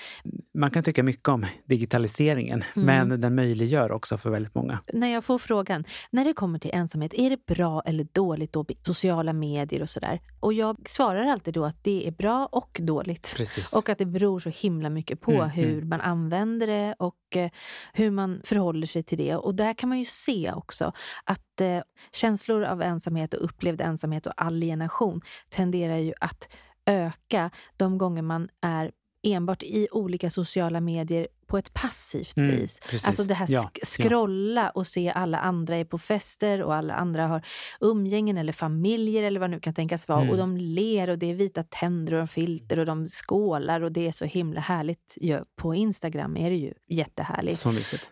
[0.55, 3.09] Man kan tycka mycket om digitaliseringen, Mm.
[3.09, 4.79] men den möjliggör också för väldigt många.
[4.93, 8.65] När jag får frågan, när det kommer till ensamhet, är det bra eller dåligt då?
[8.83, 10.21] Sociala medier och sådär.
[10.41, 13.35] Och jag svarar alltid då att det är bra och dåligt.
[13.37, 13.73] Precis.
[13.77, 15.89] Och att det beror så himla mycket på Mm, hur mm.
[15.89, 17.51] man använder det och eh,
[17.93, 19.37] hur man förhåller sig till det.
[19.37, 20.93] Och där kan man ju se också
[21.25, 21.81] att eh,
[22.13, 26.49] känslor av ensamhet och upplevd ensamhet och alienation tenderar ju att
[26.87, 28.93] öka de gånger man är
[29.23, 32.81] enbart i olika sociala medier på ett passivt Mm, vis.
[32.81, 33.07] precis.
[33.07, 34.05] Alltså det här Ja, sk- ja.
[34.09, 37.43] scrolla och se alla andra är på fester och alla andra har
[37.81, 40.19] umgängen eller familjer eller vad nu kan tänkas vara.
[40.21, 40.31] Mm.
[40.31, 44.07] Och de ler och det är vita tänder och filter och de skålar och det
[44.09, 45.15] är så himla härligt.
[45.21, 47.61] Ja, på Instagram är det ju jättehärligt.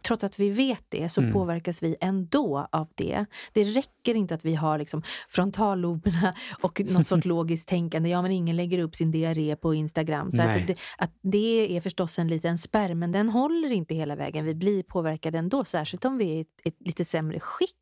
[0.03, 1.33] Trots att vi vet det så Mm.
[1.33, 3.25] påverkas vi ändå av det.
[3.53, 8.09] Det räcker inte att vi har liksom frontalloberna och något sorts logiskt tänkande.
[8.09, 10.31] Ja, men ingen lägger upp sin diarré på Instagram.
[10.33, 13.95] Så att det, att det är förstås en liten spärr, men den den håller inte
[13.95, 14.45] hela vägen.
[14.45, 17.77] Vi blir påverkade ändå, särskilt om vi är i ett, ett lite sämre skick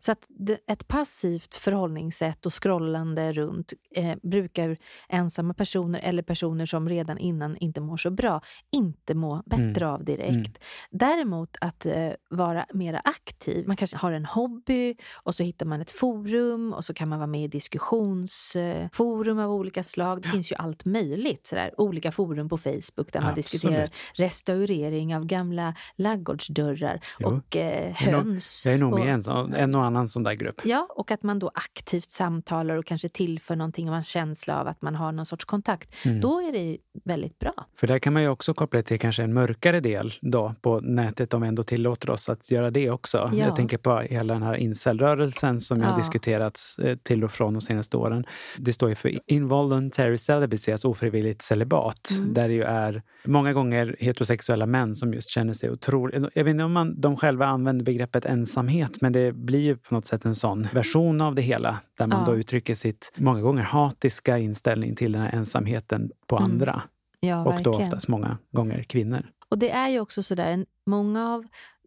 [0.00, 0.26] så att
[0.66, 4.76] ett passivt förhållningssätt och scrollande runt eh, brukar
[5.08, 10.04] ensamma personer eller personer som redan innan inte mår så bra inte må bättre av
[10.04, 10.34] direkt.
[10.34, 10.52] Mm.
[10.90, 13.66] Däremot att eh, vara mer aktiv.
[13.66, 17.18] Man kanske har en hobby och så hittar man ett forum och så kan man
[17.18, 20.22] vara med i diskussionsforum av olika slag.
[20.22, 21.46] Det finns ju allt möjligt.
[21.46, 21.74] Sådär.
[21.80, 23.36] Olika forum på Facebook där man Absolut.
[23.36, 27.28] diskuterar restaurering av gamla laggårdsdörrar Jo.
[27.28, 28.66] och eh, höns.
[28.66, 29.08] Jag är nog och, i
[29.54, 30.60] en, och annan sån där grupp.
[30.64, 34.60] Ja, och att man då aktivt samtalar och kanske tillför någonting och har en känsla
[34.60, 35.94] av att man har någon sorts kontakt.
[36.04, 36.20] Mm.
[36.20, 37.54] Då är det väldigt bra.
[37.80, 41.34] För där kan man ju också koppla till kanske en mörkare del då på nätet
[41.34, 43.30] om vi ändå tillåter oss att göra det också.
[43.32, 43.38] Ja.
[43.38, 45.86] Jag tänker på hela den här incelrörelsen som Ja.
[45.86, 48.24] har diskuterats eh, till och från de senaste åren.
[48.58, 52.10] Det står ju för involuntary celibacy, alltså ofrivilligt celibat.
[52.18, 52.34] Mm.
[52.34, 56.14] Där det ju är många gånger heterosexuella män som just känner sig otroligt...
[56.34, 59.94] Jag vet inte om man, de själva använder begreppet ensamhet, men det blir ju på
[59.94, 61.80] något sätt en sån version av det hela.
[61.98, 62.26] Där man Ja.
[62.32, 66.50] då uttrycker sitt många gånger hatiska inställning till den här ensamheten på Mm.
[66.50, 66.82] andra.
[67.20, 67.80] Ja, Och då verkligen.
[67.80, 69.26] oftast många gånger kvinnor.
[69.48, 71.44] Och det är ju också sådär, många av,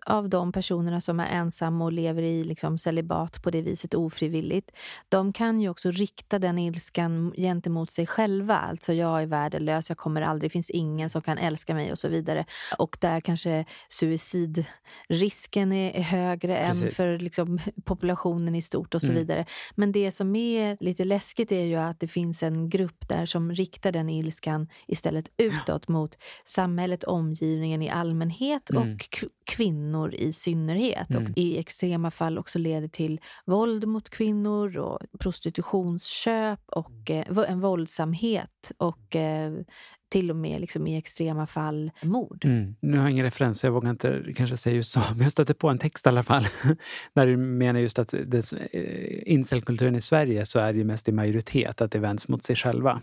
[0.10, 4.72] av de personerna som är ensamma och lever i liksom celibat på det viset ofrivilligt,
[5.10, 8.58] de kan ju också rikta den ilskan gentemot sig själva.
[8.58, 12.00] Alltså jag är värdelös, jag kommer aldrig, det finns ingen som kan älska mig och
[12.00, 12.46] så vidare.
[12.78, 16.98] Och där kanske suicidrisken är, är högre än Precis.
[16.98, 19.18] för liksom, populationen i stort och så Mm.
[19.20, 19.46] vidare.
[19.76, 23.52] Men det som är lite läskigt är ju att det finns en grupp där som
[23.52, 28.94] riktar den ilskan istället utåt mot samhället, omgivningen i allmänhet Mm.
[28.94, 29.10] och
[29.44, 31.10] kvinnor i synnerhet.
[31.10, 31.24] Mm.
[31.24, 37.46] Och i extrema fall också leder till våld mot kvinnor och prostitutionsköp och eh, vo-
[37.46, 39.54] en våldsamhet och eh,
[40.10, 42.46] till och med liksom i extrema fall mord.
[42.46, 42.76] Mm.
[42.80, 45.00] Nu har jag ingen referens, så jag vågar inte kanske säga just så.
[45.12, 46.46] Men jag stötte på en text i alla fall.
[47.14, 48.20] Där du menar just att eh,
[49.26, 53.02] incelkulturen i Sverige så är det mest i majoritet att det vänds mot sig själva.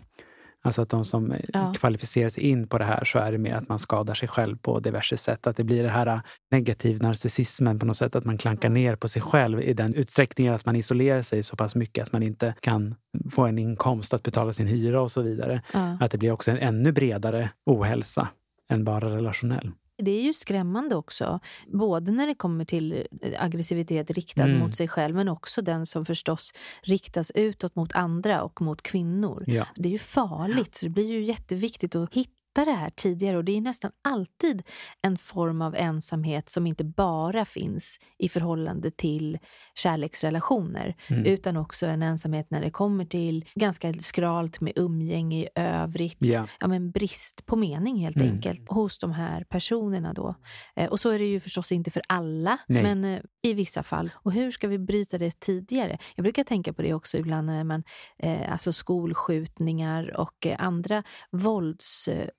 [0.65, 1.73] Alltså att de som eh, Ja.
[1.77, 4.57] kvalificerar sig in på det här så är det mer att man skadar sig själv
[4.57, 5.47] på diverse sätt.
[5.47, 6.19] Att det blir det här eh,
[6.51, 8.15] negativ narcissismen på något sätt.
[8.15, 11.55] Att man klankar ner på sig själv i den utsträckningen att man isolerar sig så
[11.55, 12.95] pass mycket att man inte kan
[13.31, 15.61] få en inkomst att betala sin hyra och så vidare.
[15.73, 15.97] Ja.
[15.99, 18.27] Att det blir också en ännu bredare ohälsa
[18.69, 19.71] än bara relationell.
[19.97, 23.07] Det är ju skrämmande också, både när det kommer till
[23.39, 24.59] aggressivitet riktad Mm.
[24.59, 29.43] mot sig själv men också den som förstås riktas utåt mot andra och mot kvinnor.
[29.47, 29.67] Ja.
[29.75, 32.34] Det är ju farligt, så det blir ju jätteviktigt att hitta
[32.65, 34.63] det här tidigare och det är nästan alltid
[35.01, 39.37] en form av ensamhet som inte bara finns i förhållande till
[39.75, 41.25] kärleksrelationer Mm.
[41.25, 46.17] utan också en ensamhet när det kommer till ganska skralt med umgänge i övrigt.
[46.19, 46.47] Ja.
[46.59, 48.31] Ja, men brist på mening helt Mm.
[48.31, 50.35] enkelt hos de här personerna då.
[50.75, 52.83] Eh, och så är det ju förstås inte för alla, Nej.
[52.83, 54.11] men eh, i vissa fall.
[54.15, 55.97] Och hur ska vi bryta det tidigare?
[56.15, 57.83] Jag brukar tänka på det också ibland när man,
[58.19, 61.03] eh, alltså skolskjutningar och andra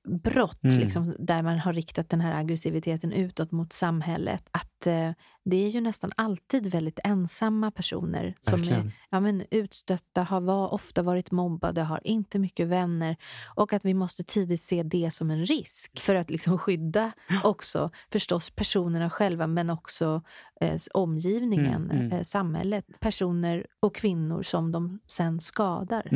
[0.06, 0.78] våldsbrott, Mm.
[0.78, 4.48] liksom, där man har riktat den här aggressiviteten utåt mot samhället.
[4.50, 5.10] Att eh,
[5.44, 8.92] det är ju nästan alltid väldigt ensamma personer som är Verkligen.
[9.10, 13.16] ja, men utstötta, har var, ofta varit mobbade, har inte mycket vänner
[13.56, 17.12] och att vi måste tidigt se det som en risk för att liksom skydda
[17.44, 20.22] också förstås personerna själva men också
[20.60, 22.12] eh, omgivningen, Mm, mm.
[22.12, 26.08] Eh, samhället, personer och kvinnor som de sen skadar.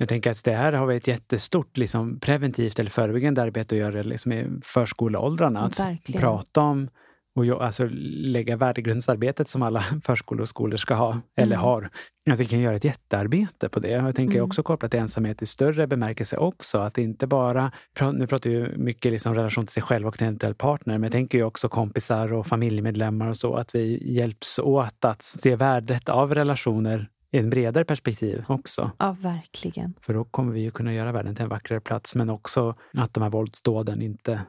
[0.00, 3.78] Jag tänker att det här har vi ett jättestort liksom, preventivt eller förebyggande arbete att
[3.78, 5.60] göra liksom, i förskoleåldrarna.
[5.60, 6.20] Att Verkligen.
[6.20, 6.88] prata om
[7.36, 11.64] och alltså, lägga värdegrundsarbetet som alla förskolor och skolor ska ha, eller Mm.
[11.64, 11.90] har.
[12.30, 13.88] Att vi kan göra ett jättearbete på det.
[13.88, 14.46] Jag tänker Mm.
[14.46, 16.78] också kopplat till ensamhet i större bemärkelse också.
[16.78, 17.72] Att inte bara,
[18.12, 21.02] nu pratar vi mycket liksom relation till sig själv och till en eventuell partner, men
[21.02, 23.54] jag tänker ju också kompisar och familjemedlemmar och så.
[23.54, 28.90] Att vi hjälps åt att se värdet av relationer i en bredare perspektiv också.
[28.98, 29.94] Ja, verkligen.
[30.00, 33.14] För då kommer vi ju kunna göra världen till en vackrare plats, men också att
[33.14, 34.40] de här våldsdåden inte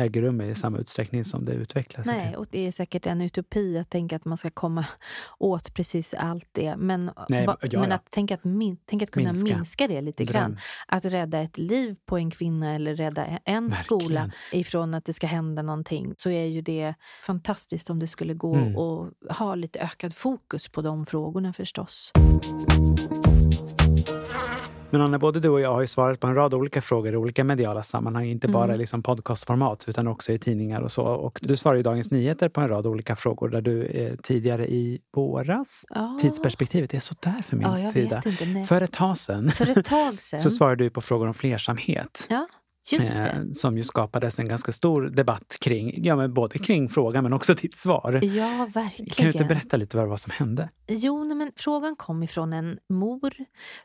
[0.00, 2.06] äger rum i samma utsträckning som det utvecklas.
[2.06, 4.86] Nej, och det är säkert en utopi att tänka att man ska komma
[5.38, 6.76] åt precis allt det.
[6.76, 7.80] Men, Nej, ja, ja.
[7.80, 9.54] men att, tänka att, min, tänka att kunna Minska.
[9.56, 10.32] minska, det lite Dröm.
[10.42, 10.58] grann.
[10.88, 13.72] Att rädda ett liv på en kvinna eller rädda en Verkligen.
[13.72, 16.14] skola ifrån att det ska hända någonting.
[16.16, 16.94] Så är ju det
[17.26, 18.74] fantastiskt om det skulle gå Mm.
[19.30, 22.12] ha lite ökad fokus på de frågorna förstås.
[24.92, 27.16] Men Anna, både du och jag har ju svarat på en rad olika frågor i
[27.16, 28.78] olika mediala sammanhang, inte bara Mm.
[28.78, 31.02] liksom podcastformat utan också i tidningar och så.
[31.04, 34.66] Och du svarar i Dagens Nyheter på en rad olika frågor där du eh, tidigare
[34.70, 36.18] i våras, Ja.
[36.20, 38.22] tidsperspektivet är sådär för min Ja, sida.
[38.26, 38.64] inte.
[38.68, 40.40] För ett tag sedan För ett tag sedan.
[40.40, 42.26] så svarade du på frågor om flersamhet.
[42.30, 42.46] Ja.
[42.90, 43.28] Just det.
[43.30, 47.32] Eh, som ju skapades en ganska stor debatt kring, ja men både kring frågan men
[47.32, 48.20] också ditt svar.
[48.24, 49.10] Ja, verkligen.
[49.10, 50.68] Kan du inte berätta lite vad det var som hände?
[50.88, 53.32] Jo, men frågan kom ifrån en mor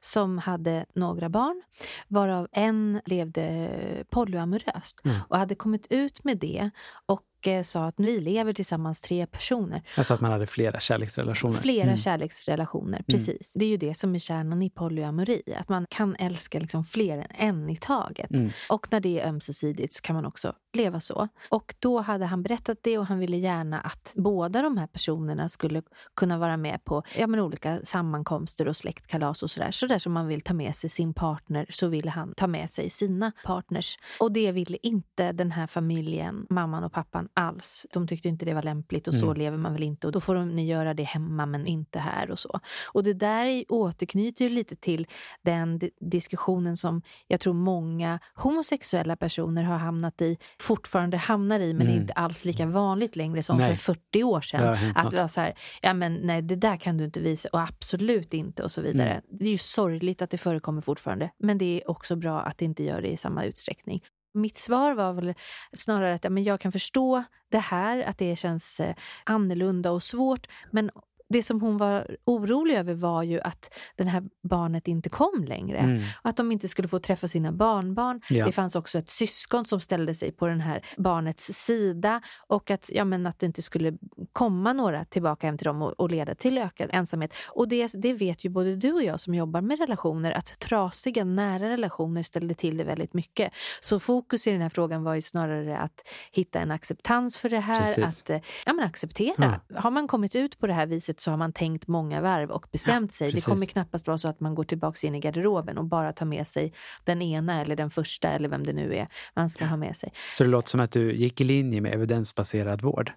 [0.02, 1.62] som hade några barn,
[2.08, 3.70] varav en levde
[4.10, 5.18] polyamoröst Mm.
[5.30, 6.70] och hade kommit ut med det
[7.06, 7.22] och
[7.66, 9.82] sa att vi lever tillsammans tre personer.
[9.98, 11.54] Alltså att man hade flera kärleksrelationer.
[11.54, 11.98] Flera Mm.
[11.98, 13.54] kärleksrelationer, precis.
[13.54, 17.18] Det är ju det som är kärnan i polyamori, att man kan älska liksom fler
[17.18, 18.32] än en i taget.
[18.32, 18.50] Mm.
[18.70, 21.28] Och när det är ömsesidigt så kan man också leva så.
[21.50, 25.50] Och då hade han berättat det och han ville gärna att båda de här personerna
[25.50, 25.82] skulle
[26.16, 29.72] kunna vara med på ja, men olika sammankomster och släktkalas och sådär.
[29.72, 32.70] Så där som man vill ta med sig sin partner så ville han ta med
[32.70, 33.98] sig sina partners.
[34.20, 37.86] Och det ville inte den här familjen, mamman och pappan, alls.
[37.94, 39.38] De tyckte inte det var lämpligt och så Mm.
[39.38, 42.32] lever man väl inte och då får de, ni göra det hemma men inte här
[42.32, 42.60] och så.
[42.94, 45.08] Och det där är- återknyter lite till
[45.42, 51.74] den di- diskussionen som jag tror många homosexuella personer har hamnat i, fortfarande hamnar i,
[51.74, 52.02] men det är Mm.
[52.02, 53.76] inte alls lika vanligt längre som Nej.
[53.76, 54.78] för 40 år sedan.
[54.96, 57.60] Att det var så här, ja men nej det där kan du inte visa och
[57.62, 59.12] absolut inte och så vidare.
[59.12, 59.24] Mm.
[59.30, 62.66] Det är ju sorgligt att det förekommer fortfarande, men det är också bra att det
[62.66, 64.02] inte gör det i samma utsträckning.
[64.36, 65.34] Mitt svar var väl
[65.74, 70.04] snarare att ja, men jag kan förstå det här, att det känns eh, annorlunda och
[70.04, 70.92] svårt, men
[71.30, 75.78] det som hon var orolig över var ju att det här barnet inte kom längre.
[75.78, 76.04] Mm.
[76.22, 78.22] Och att de inte skulle få träffa sina barnbarn.
[78.30, 78.46] Ja.
[78.46, 82.90] Det fanns också ett syskon som ställde sig på den här barnets sida och att,
[82.94, 83.94] ja, men att det inte skulle
[84.34, 87.34] komma några tillbaka hem till dem och, och leda till ökad ensamhet.
[87.48, 91.24] Och det, det vet ju både du och jag som jobbar med relationer att trasiga
[91.24, 93.54] nära relationer ställde till det väldigt mycket.
[93.82, 97.60] Så fokus i den här frågan var ju snarare att hitta en acceptans för det
[97.60, 98.22] här, Precis.
[98.22, 99.62] att eh, ja, men acceptera.
[99.76, 102.66] Har man kommit ut på det här viset så har man tänkt många varv och
[102.72, 103.28] bestämt sig.
[103.28, 103.46] Det precis.
[103.46, 106.48] kommer knappast vara så att man går tillbaka in i garderoben och bara tar med
[106.48, 106.74] sig
[107.04, 110.14] den ena eller den första eller vem det nu är man ska ha med sig.
[110.34, 113.12] Så det låter som att du gick i linje med evidensbaserad vård.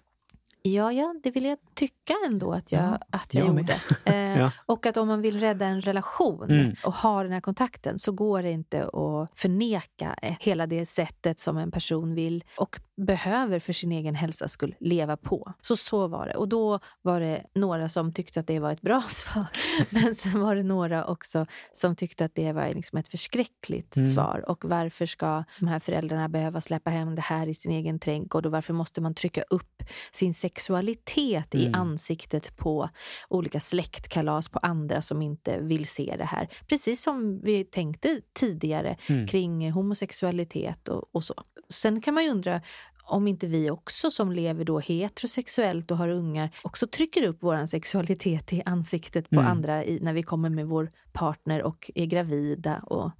[0.61, 3.75] Ja, ja, det vill jag tycka ändå att jag, Ja, att jag, jag gjorde.
[4.05, 4.51] Eh, Ja.
[4.65, 6.75] Och att om man vill rädda en relation Mm.
[6.83, 11.39] och ha den här kontakten så går det inte att förneka eh, hela det sättet
[11.39, 15.53] som en person vill och behöver för sin egen hälsas skull leva på.
[15.61, 16.35] Så så var det.
[16.35, 19.47] Och då var det några som tyckte att det var ett bra svar.
[19.89, 24.09] Men sen var det några också som tyckte att det var liksom ett förskräckligt Mm.
[24.09, 24.45] svar.
[24.47, 28.45] Och varför ska de här föräldrarna behöva släppa hem det här i sin egen trädgård
[28.45, 31.81] och varför måste man trycka upp sin sexualitet i Mm.
[31.81, 32.89] ansiktet på
[33.29, 36.47] olika släktkalas på andra som inte vill se det här.
[36.67, 39.27] Precis som vi tänkte tidigare Mm.
[39.27, 41.33] kring homosexualitet och, och så.
[41.69, 42.61] Sen kan man ju undra
[43.03, 47.65] om inte vi också som lever då heterosexuellt och har ungar också trycker upp vår
[47.65, 49.51] sexualitet i ansiktet på Mm.
[49.51, 53.11] andra i, när vi kommer med vår partner och är gravida och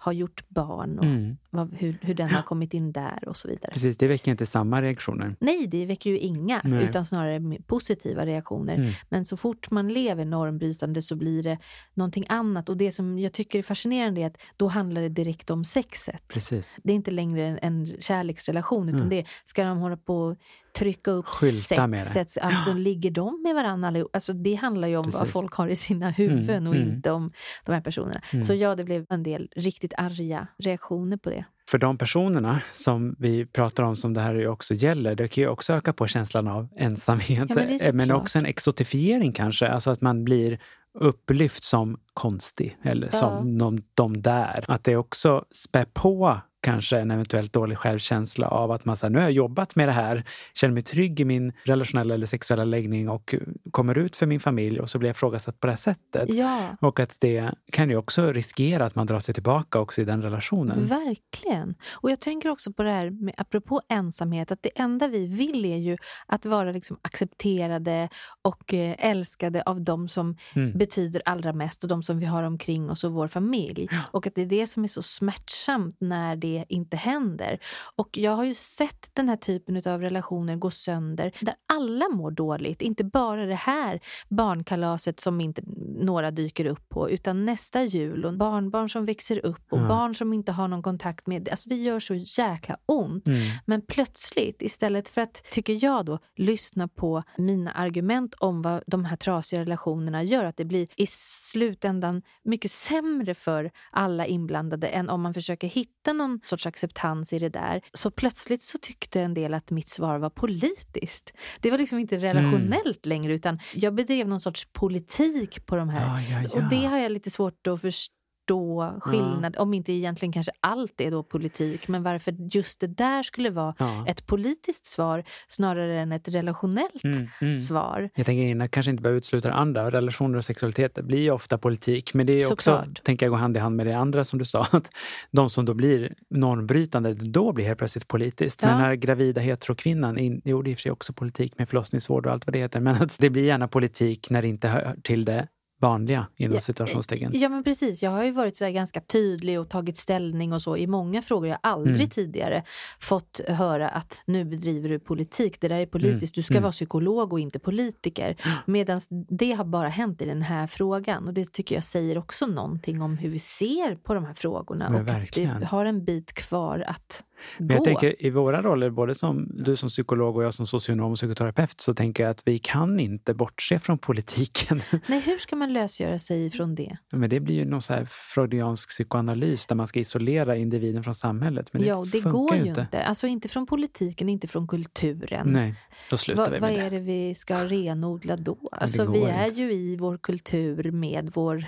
[0.00, 1.36] har gjort barn och Mm.
[1.50, 3.72] Vad, hur, hur den har kommit in där och så vidare.
[3.72, 5.36] Precis, det väcker inte samma reaktioner.
[5.40, 6.84] Nej, det väcker ju inga, Nej.
[6.84, 8.74] utan snarare positiva reaktioner.
[8.74, 8.90] Mm.
[9.08, 11.58] Men så fort man lever normbrytande så blir det
[11.94, 12.68] någonting annat.
[12.68, 16.28] Och det som jag tycker är fascinerande är att då handlar det direkt om sexet.
[16.28, 16.76] Precis.
[16.82, 20.36] Det är inte längre en, en kärleksrelation, utan det är, ska de hålla på och
[20.78, 21.98] trycka upp Skylta det.
[22.00, 22.42] sexet?
[22.42, 24.10] Alltså, ligger de med varandra allihop?
[24.12, 25.32] Alltså, det handlar ju om vad Precis.
[25.32, 26.88] folk har i sina huvuden Mm, och mm.
[26.88, 27.30] inte om
[27.64, 28.20] de här personerna.
[28.32, 28.42] Mm.
[28.42, 31.44] Så ja, det blev en del riktigt arga reaktioner på det.
[31.70, 35.48] För de personerna som vi pratar om som det här också gäller, det kan ju
[35.48, 37.46] också öka på känslan av ensamhet.
[37.48, 40.58] Ja, men men också en exotifiering kanske, alltså att man blir
[40.94, 43.18] upplyft som konstig eller Ja.
[43.18, 44.64] som de, de där.
[44.68, 49.18] Att det också spär på kanske en eventuellt dålig självkänsla av att man säger nu
[49.18, 53.08] har jag jobbat med det här, känner mig trygg i min relationella eller sexuella läggning
[53.08, 53.34] och
[53.70, 56.34] kommer ut för min familj och så blir jag ifrågasatt på det här sättet.
[56.34, 56.76] Ja.
[56.80, 60.22] Och att det kan ju också riskera att man drar sig tillbaka också i den
[60.22, 60.84] relationen.
[60.86, 61.74] Verkligen.
[61.92, 65.64] Och jag tänker också på det här med, apropå ensamhet, att det enda vi vill
[65.64, 65.96] är ju
[66.26, 68.08] att vara liksom accepterade
[68.42, 70.78] och eh, älskade av de som Mm.
[70.78, 73.88] betyder allra mest och de som vi har omkring oss och vår familj.
[74.10, 77.58] Och att det är det som är så smärtsamt när det inte händer.
[77.96, 82.30] Och jag har ju sett den här typen av relationer gå sönder där alla mår
[82.30, 82.82] dåligt.
[82.82, 85.62] Inte bara det här barnkalaset som inte
[86.00, 89.88] några dyker upp på utan nästa jul och barnbarn som växer upp och Ja.
[89.88, 91.48] barn som inte har någon kontakt med.
[91.48, 93.28] Alltså det gör så jäkla ont.
[93.28, 93.40] Mm.
[93.66, 99.04] Men plötsligt, istället för att, tycker jag då, lyssna på mina argument om vad de
[99.04, 101.06] här trasiga relationerna gör, att det blir i
[101.52, 107.38] slutändan mycket sämre för alla inblandade än om man försöker hitta någon sorts acceptans i
[107.38, 107.80] det där.
[107.92, 111.32] Så plötsligt så tyckte en del att mitt svar var politiskt.
[111.60, 116.06] Det var liksom inte relationellt längre, utan jag bedrev någon sorts politik på de här.
[116.06, 116.56] Ja, ja, ja.
[116.56, 118.17] Och det har jag lite svårt att förstå
[118.52, 123.22] förstå skillnad, om inte egentligen kanske allt är då politik, men varför just det där
[123.22, 124.04] skulle vara Ja.
[124.08, 127.58] ett politiskt svar snarare än ett relationellt Mm, mm.
[127.58, 128.10] svar.
[128.14, 129.90] Jag tänker innan kanske inte behöver utesluta det andra.
[129.90, 132.14] Relationer och sexualitet det blir ju ofta politik.
[132.14, 133.02] Men det är också, Såklart.
[133.04, 134.66] tänker jag, gå hand i hand med det andra som du sa.
[134.72, 134.90] Att
[135.30, 138.62] de som då blir normbrytande, då blir helt plötsligt politiskt.
[138.62, 138.76] Men Ja.
[138.76, 141.68] den här gravida heterokvinnan, in, jo det är i och för sig också politik med
[141.68, 142.80] förlossningsvård och allt vad det heter.
[142.80, 145.48] Men att det blir gärna politik när det inte hör till det
[145.80, 147.30] vanliga inom Ja, situationstecken.
[147.34, 150.62] Ja men precis, jag har ju varit så här ganska tydlig och tagit ställning och
[150.62, 151.48] så i många frågor.
[151.48, 152.08] Jag har aldrig Mm.
[152.08, 152.62] tidigare
[153.00, 156.62] fått höra att nu bedriver du politik, det där är politiskt, du ska Mm.
[156.62, 158.36] vara psykolog och inte politiker.
[158.66, 162.46] Medan det har bara hänt i den här frågan och det tycker jag säger också
[162.46, 165.60] någonting om hur vi ser på de här frågorna Men och att verkligen.
[165.60, 167.24] det har en bit kvar att
[167.58, 167.84] Men jag gå.
[167.84, 171.80] tänker i våra roller, både som du som psykolog och jag som socionom och psykoterapeut,
[171.80, 174.82] så tänker jag att vi kan inte bortse från politiken.
[175.06, 176.96] Nej, hur ska man lösgöra sig från det?
[177.12, 181.14] Men det blir ju någon så här freudiansk psykoanalys där man ska isolera individen från
[181.14, 181.72] samhället.
[181.72, 182.80] Men det ja, och det går ju inte.
[182.80, 183.02] inte.
[183.02, 185.52] Alltså inte från politiken, inte från kulturen.
[185.52, 185.74] Nej,
[186.10, 186.96] då slutar Va, vi vad med är det.
[186.96, 188.58] det vi ska renodla då?
[188.72, 189.60] Alltså vi är inte.
[189.60, 191.64] ju i vår kultur med vår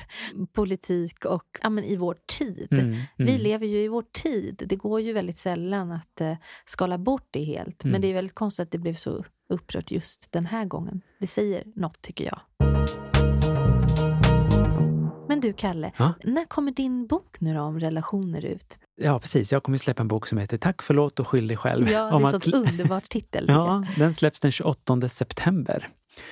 [0.53, 2.69] politik och ja, men i vår tid.
[2.71, 3.41] Mm, Vi mm.
[3.41, 4.63] lever ju i vår tid.
[4.67, 5.60] Det går ju väldigt sällan
[5.93, 6.37] att eh,
[6.67, 7.85] skala bort det helt.
[7.85, 7.93] Mm.
[7.93, 11.01] Men det är väldigt konstigt att det blev så upprört just den här gången.
[11.19, 12.41] Det säger något tycker jag.
[15.29, 16.13] Men du Kalle, Ja?
[16.25, 18.79] när kommer din bok nu då om relationer ut?
[18.97, 19.53] Ja, precis.
[19.53, 21.89] Jag kommer att släppa en bok som heter Tack, förlåt och skyll dig själv.
[21.89, 23.45] Ja, det är att- en sån underbar titel.
[23.49, 25.89] Ja, den släpps den 28 september.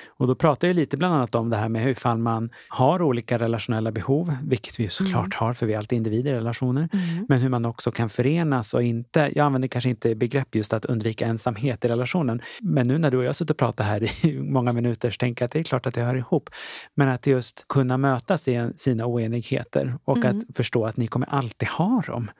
[0.07, 3.03] Och då pratar jag lite bland annat om det här med hur ifall man har
[3.03, 6.89] olika relationella behov, vilket vi ju såklart har för vi är alltid individer i relationer.
[6.93, 7.27] Mm.
[7.29, 10.85] men hur man också kan förenas och inte, jag använder kanske inte begrepp just att
[10.85, 14.39] undvika ensamhet i relationen, men nu när du och jag suttit och pratat här i
[14.43, 16.51] många minuter så tänker jag att det är klart att det hör ihop.
[16.95, 20.39] Men att just kunna mötas i sina oenigheter och Mm.
[20.39, 22.31] att förstå att ni kommer alltid ha dem.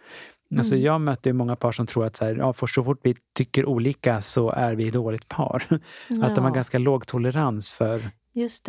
[0.57, 0.85] Alltså Mm.
[0.85, 3.15] jag möter ju många par som tror att så här, ja, för så fort vi
[3.35, 5.65] tycker olika så är vi ett dåligt par.
[6.23, 6.55] Att de har Ja.
[6.55, 8.11] ganska låg tolerans för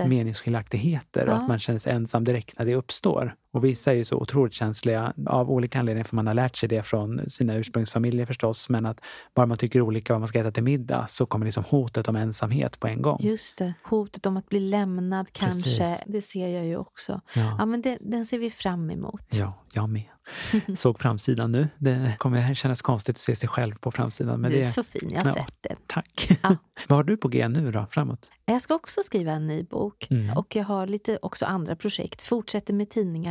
[0.07, 1.37] meningsskiljaktigheter och Ja.
[1.37, 3.35] att man känner sig ensam direkt när det uppstår.
[3.51, 6.69] Och vissa är ju så otroligt känsliga av olika anledningar, för man har lärt sig
[6.69, 8.99] det från sina ursprungsfamiljer förstås, men att
[9.35, 12.15] bara man tycker olika vad man ska äta till middag så kommer liksom hotet om
[12.15, 13.17] ensamhet på en gång.
[13.21, 13.73] Just det.
[13.83, 15.69] Hotet om att bli lämnad kanske.
[15.79, 16.03] Precis.
[16.05, 17.21] Det ser jag ju också.
[17.35, 19.25] Ja, Ja, men det, den ser vi fram emot.
[19.31, 20.03] ja, jag med.
[20.77, 21.67] Såg framsidan nu.
[21.77, 24.41] Det kommer kännas konstigt att se sig själv på framsidan.
[24.41, 25.33] Men du är det, så fin, jag har Ja.
[25.33, 25.75] sett den.
[25.87, 26.39] Tack.
[26.43, 26.55] Ja.
[26.87, 28.31] vad har du på G nu då, framåt?
[28.45, 30.07] Jag ska också skriva en ny bok.
[30.09, 30.37] Mm.
[30.37, 32.21] Och jag har lite också andra projekt.
[32.21, 32.89] Fortsätter med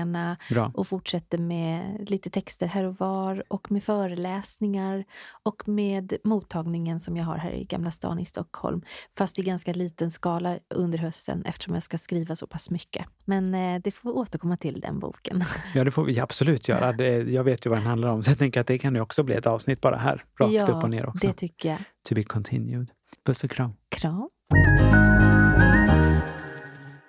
[0.09, 0.71] tidningarna Bra.
[0.75, 5.05] och fortsätter med lite texter här och var och med föreläsningar
[5.45, 8.83] och med mottagningen som jag har här i Gamla stan i Stockholm.
[9.17, 13.07] Fast i ganska liten skala under hösten eftersom jag ska skriva så pass mycket.
[13.25, 15.45] Men eh, det får vi återkomma till den boken.
[15.75, 16.93] Ja, det får vi absolut göra.
[16.93, 19.01] Det, jag vet ju vad den handlar om, så jag tänker att det kan ju
[19.01, 21.27] också bli ett avsnitt bara här, rakt ja, upp och ner också.
[21.27, 21.79] det tycker jag.
[22.09, 22.91] To be continued.
[23.25, 23.73] Puss och kram.
[23.89, 24.29] Kram.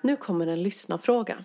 [0.02, 1.44] Nu kommer en lyssnarfråga.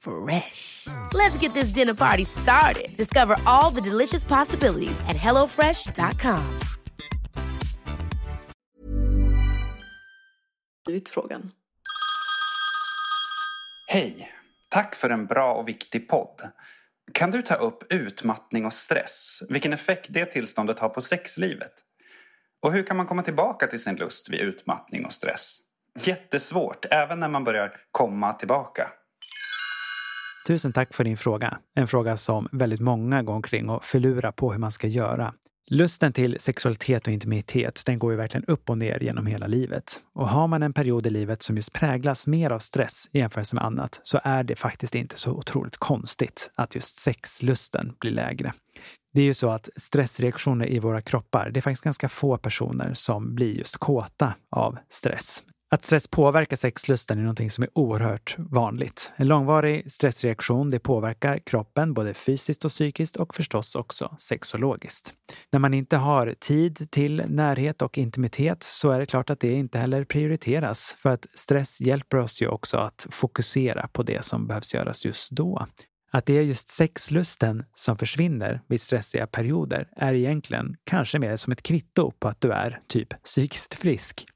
[0.00, 0.86] Fresh.
[1.12, 2.96] Let's get this dinner party started.
[2.96, 6.60] Discover all the delicious possibilities at hellofresh.com.
[11.08, 11.52] frågan.
[13.88, 14.30] Hej!
[14.68, 16.50] Tack för en bra och viktig podd.
[17.12, 19.42] Kan du ta upp utmattning och stress?
[19.48, 21.72] Vilken effekt det tillståndet har på sexlivet?
[22.62, 25.58] Och hur kan man komma tillbaka till sin lust vid utmattning och stress?
[25.98, 28.90] Jättesvårt, även när man börjar komma tillbaka.
[30.50, 31.58] Tusen tack för din fråga.
[31.74, 35.34] En fråga som väldigt många går omkring och förlurar på hur man ska göra.
[35.70, 40.02] Lusten till sexualitet och intimitet, den går ju verkligen upp och ner genom hela livet.
[40.14, 43.54] Och har man en period i livet som just präglas mer av stress i jämförelse
[43.54, 48.52] med annat, så är det faktiskt inte så otroligt konstigt att just sexlusten blir lägre.
[49.14, 52.94] Det är ju så att stressreaktioner i våra kroppar, det är faktiskt ganska få personer
[52.94, 55.42] som blir just kåta av stress.
[55.72, 59.12] Att stress påverkar sexlusten är någonting som är oerhört vanligt.
[59.16, 65.14] En långvarig stressreaktion det påverkar kroppen både fysiskt och psykiskt och förstås också sexologiskt.
[65.52, 69.52] När man inte har tid till närhet och intimitet så är det klart att det
[69.52, 74.46] inte heller prioriteras för att stress hjälper oss ju också att fokusera på det som
[74.46, 75.66] behövs göras just då.
[76.12, 81.52] Att det är just sexlusten som försvinner vid stressiga perioder är egentligen kanske mer som
[81.52, 84.26] ett kvitto på att du är typ psykiskt frisk.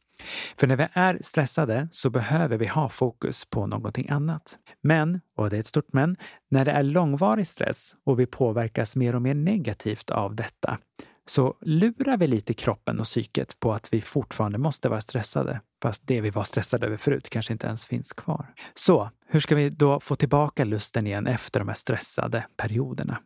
[0.56, 4.58] För när vi är stressade så behöver vi ha fokus på någonting annat.
[4.82, 6.16] Men, och det är ett stort men,
[6.50, 10.78] när det är långvarig stress och vi påverkas mer och mer negativt av detta
[11.26, 16.02] så lurar vi lite kroppen och psyket på att vi fortfarande måste vara stressade, fast
[16.06, 18.54] det vi var stressade över förut kanske inte ens finns kvar.
[18.74, 23.18] Så hur ska vi då få tillbaka lusten igen efter de här stressade perioderna?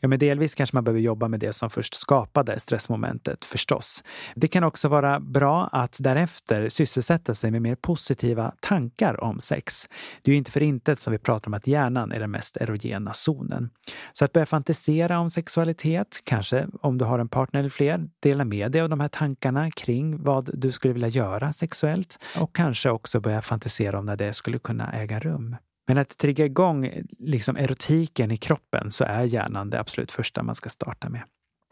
[0.00, 4.04] Ja, men delvis kanske man behöver jobba med det som först skapade stressmomentet förstås.
[4.34, 9.88] Det kan också vara bra att därefter sysselsätta sig med mer positiva tankar om sex.
[10.22, 12.56] Det är ju inte för intet som vi pratar om att hjärnan är den mest
[12.56, 13.70] erogena zonen.
[14.12, 18.44] Så att börja fantisera om sexualitet, kanske om du har en partner eller fler, dela
[18.44, 22.03] med dig av de här tankarna kring vad du skulle vilja göra sexuellt
[22.36, 25.56] och kanske också börja fantisera om när det skulle kunna äga rum.
[25.86, 30.42] Men att trigga igång eh, liksom erotiken i kroppen så är hjärnan det absolut första
[30.42, 31.22] man ska starta med.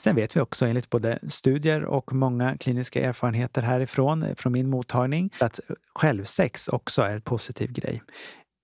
[0.02, 4.70] Sen vet vi också enligt både studier och många kliniska erfarenheter härifrån, eh, från min
[4.70, 5.60] mottagning, att
[5.94, 8.02] självsex också är en positiv grej.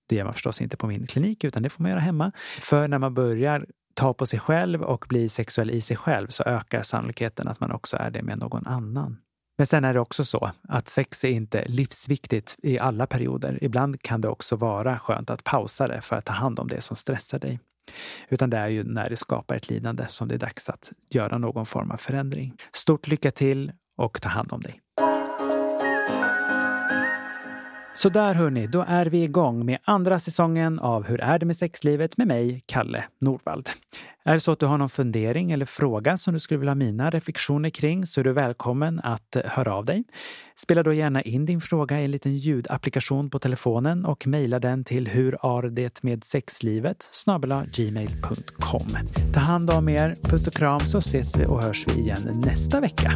[0.09, 2.31] Det gör man förstås inte på min klinik, utan det får man göra hemma.
[2.61, 6.43] För när man börjar ta på sig själv och bli sexuell i sig själv så
[6.43, 9.17] ökar sannolikheten att man också är det med någon annan.
[9.59, 13.63] Men sen är det också så att sex är inte livsviktigt i alla perioder.
[13.63, 16.81] Ibland kan det också vara skönt att pausa det för att ta hand om det
[16.81, 17.59] som stressar dig.
[18.29, 21.37] Utan det är ju när det skapar ett lidande som det är dags att göra
[21.37, 22.55] någon form av förändring.
[22.73, 24.81] Stort lycka till och ta hand om dig.
[28.01, 31.57] Så där hörni, då är vi igång med andra säsongen av Hur är det med
[31.57, 33.69] sexlivet med mig, Kalle Norvald.
[34.25, 36.75] Är det så att du har någon fundering eller fråga som du skulle vilja ha
[36.75, 40.03] mina reflektioner kring så är du välkommen att eh, höra av dig.
[40.55, 44.83] Spela då gärna in din fråga i en liten ljudapplikation på telefonen och mejla den
[44.83, 47.05] till hurardetmedsexlivet
[47.75, 48.87] gmail.com.
[49.33, 52.81] Ta hand om er, puss och kram så ses vi och hörs vi igen nästa
[52.81, 53.11] vecka.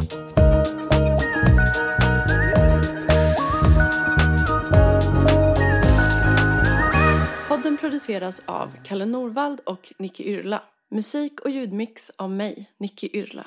[7.84, 10.62] Produceras av Kalle Norvald och Nicky Yrla.
[10.90, 13.46] Musik och ljudmix av mig, Nicky Yrla.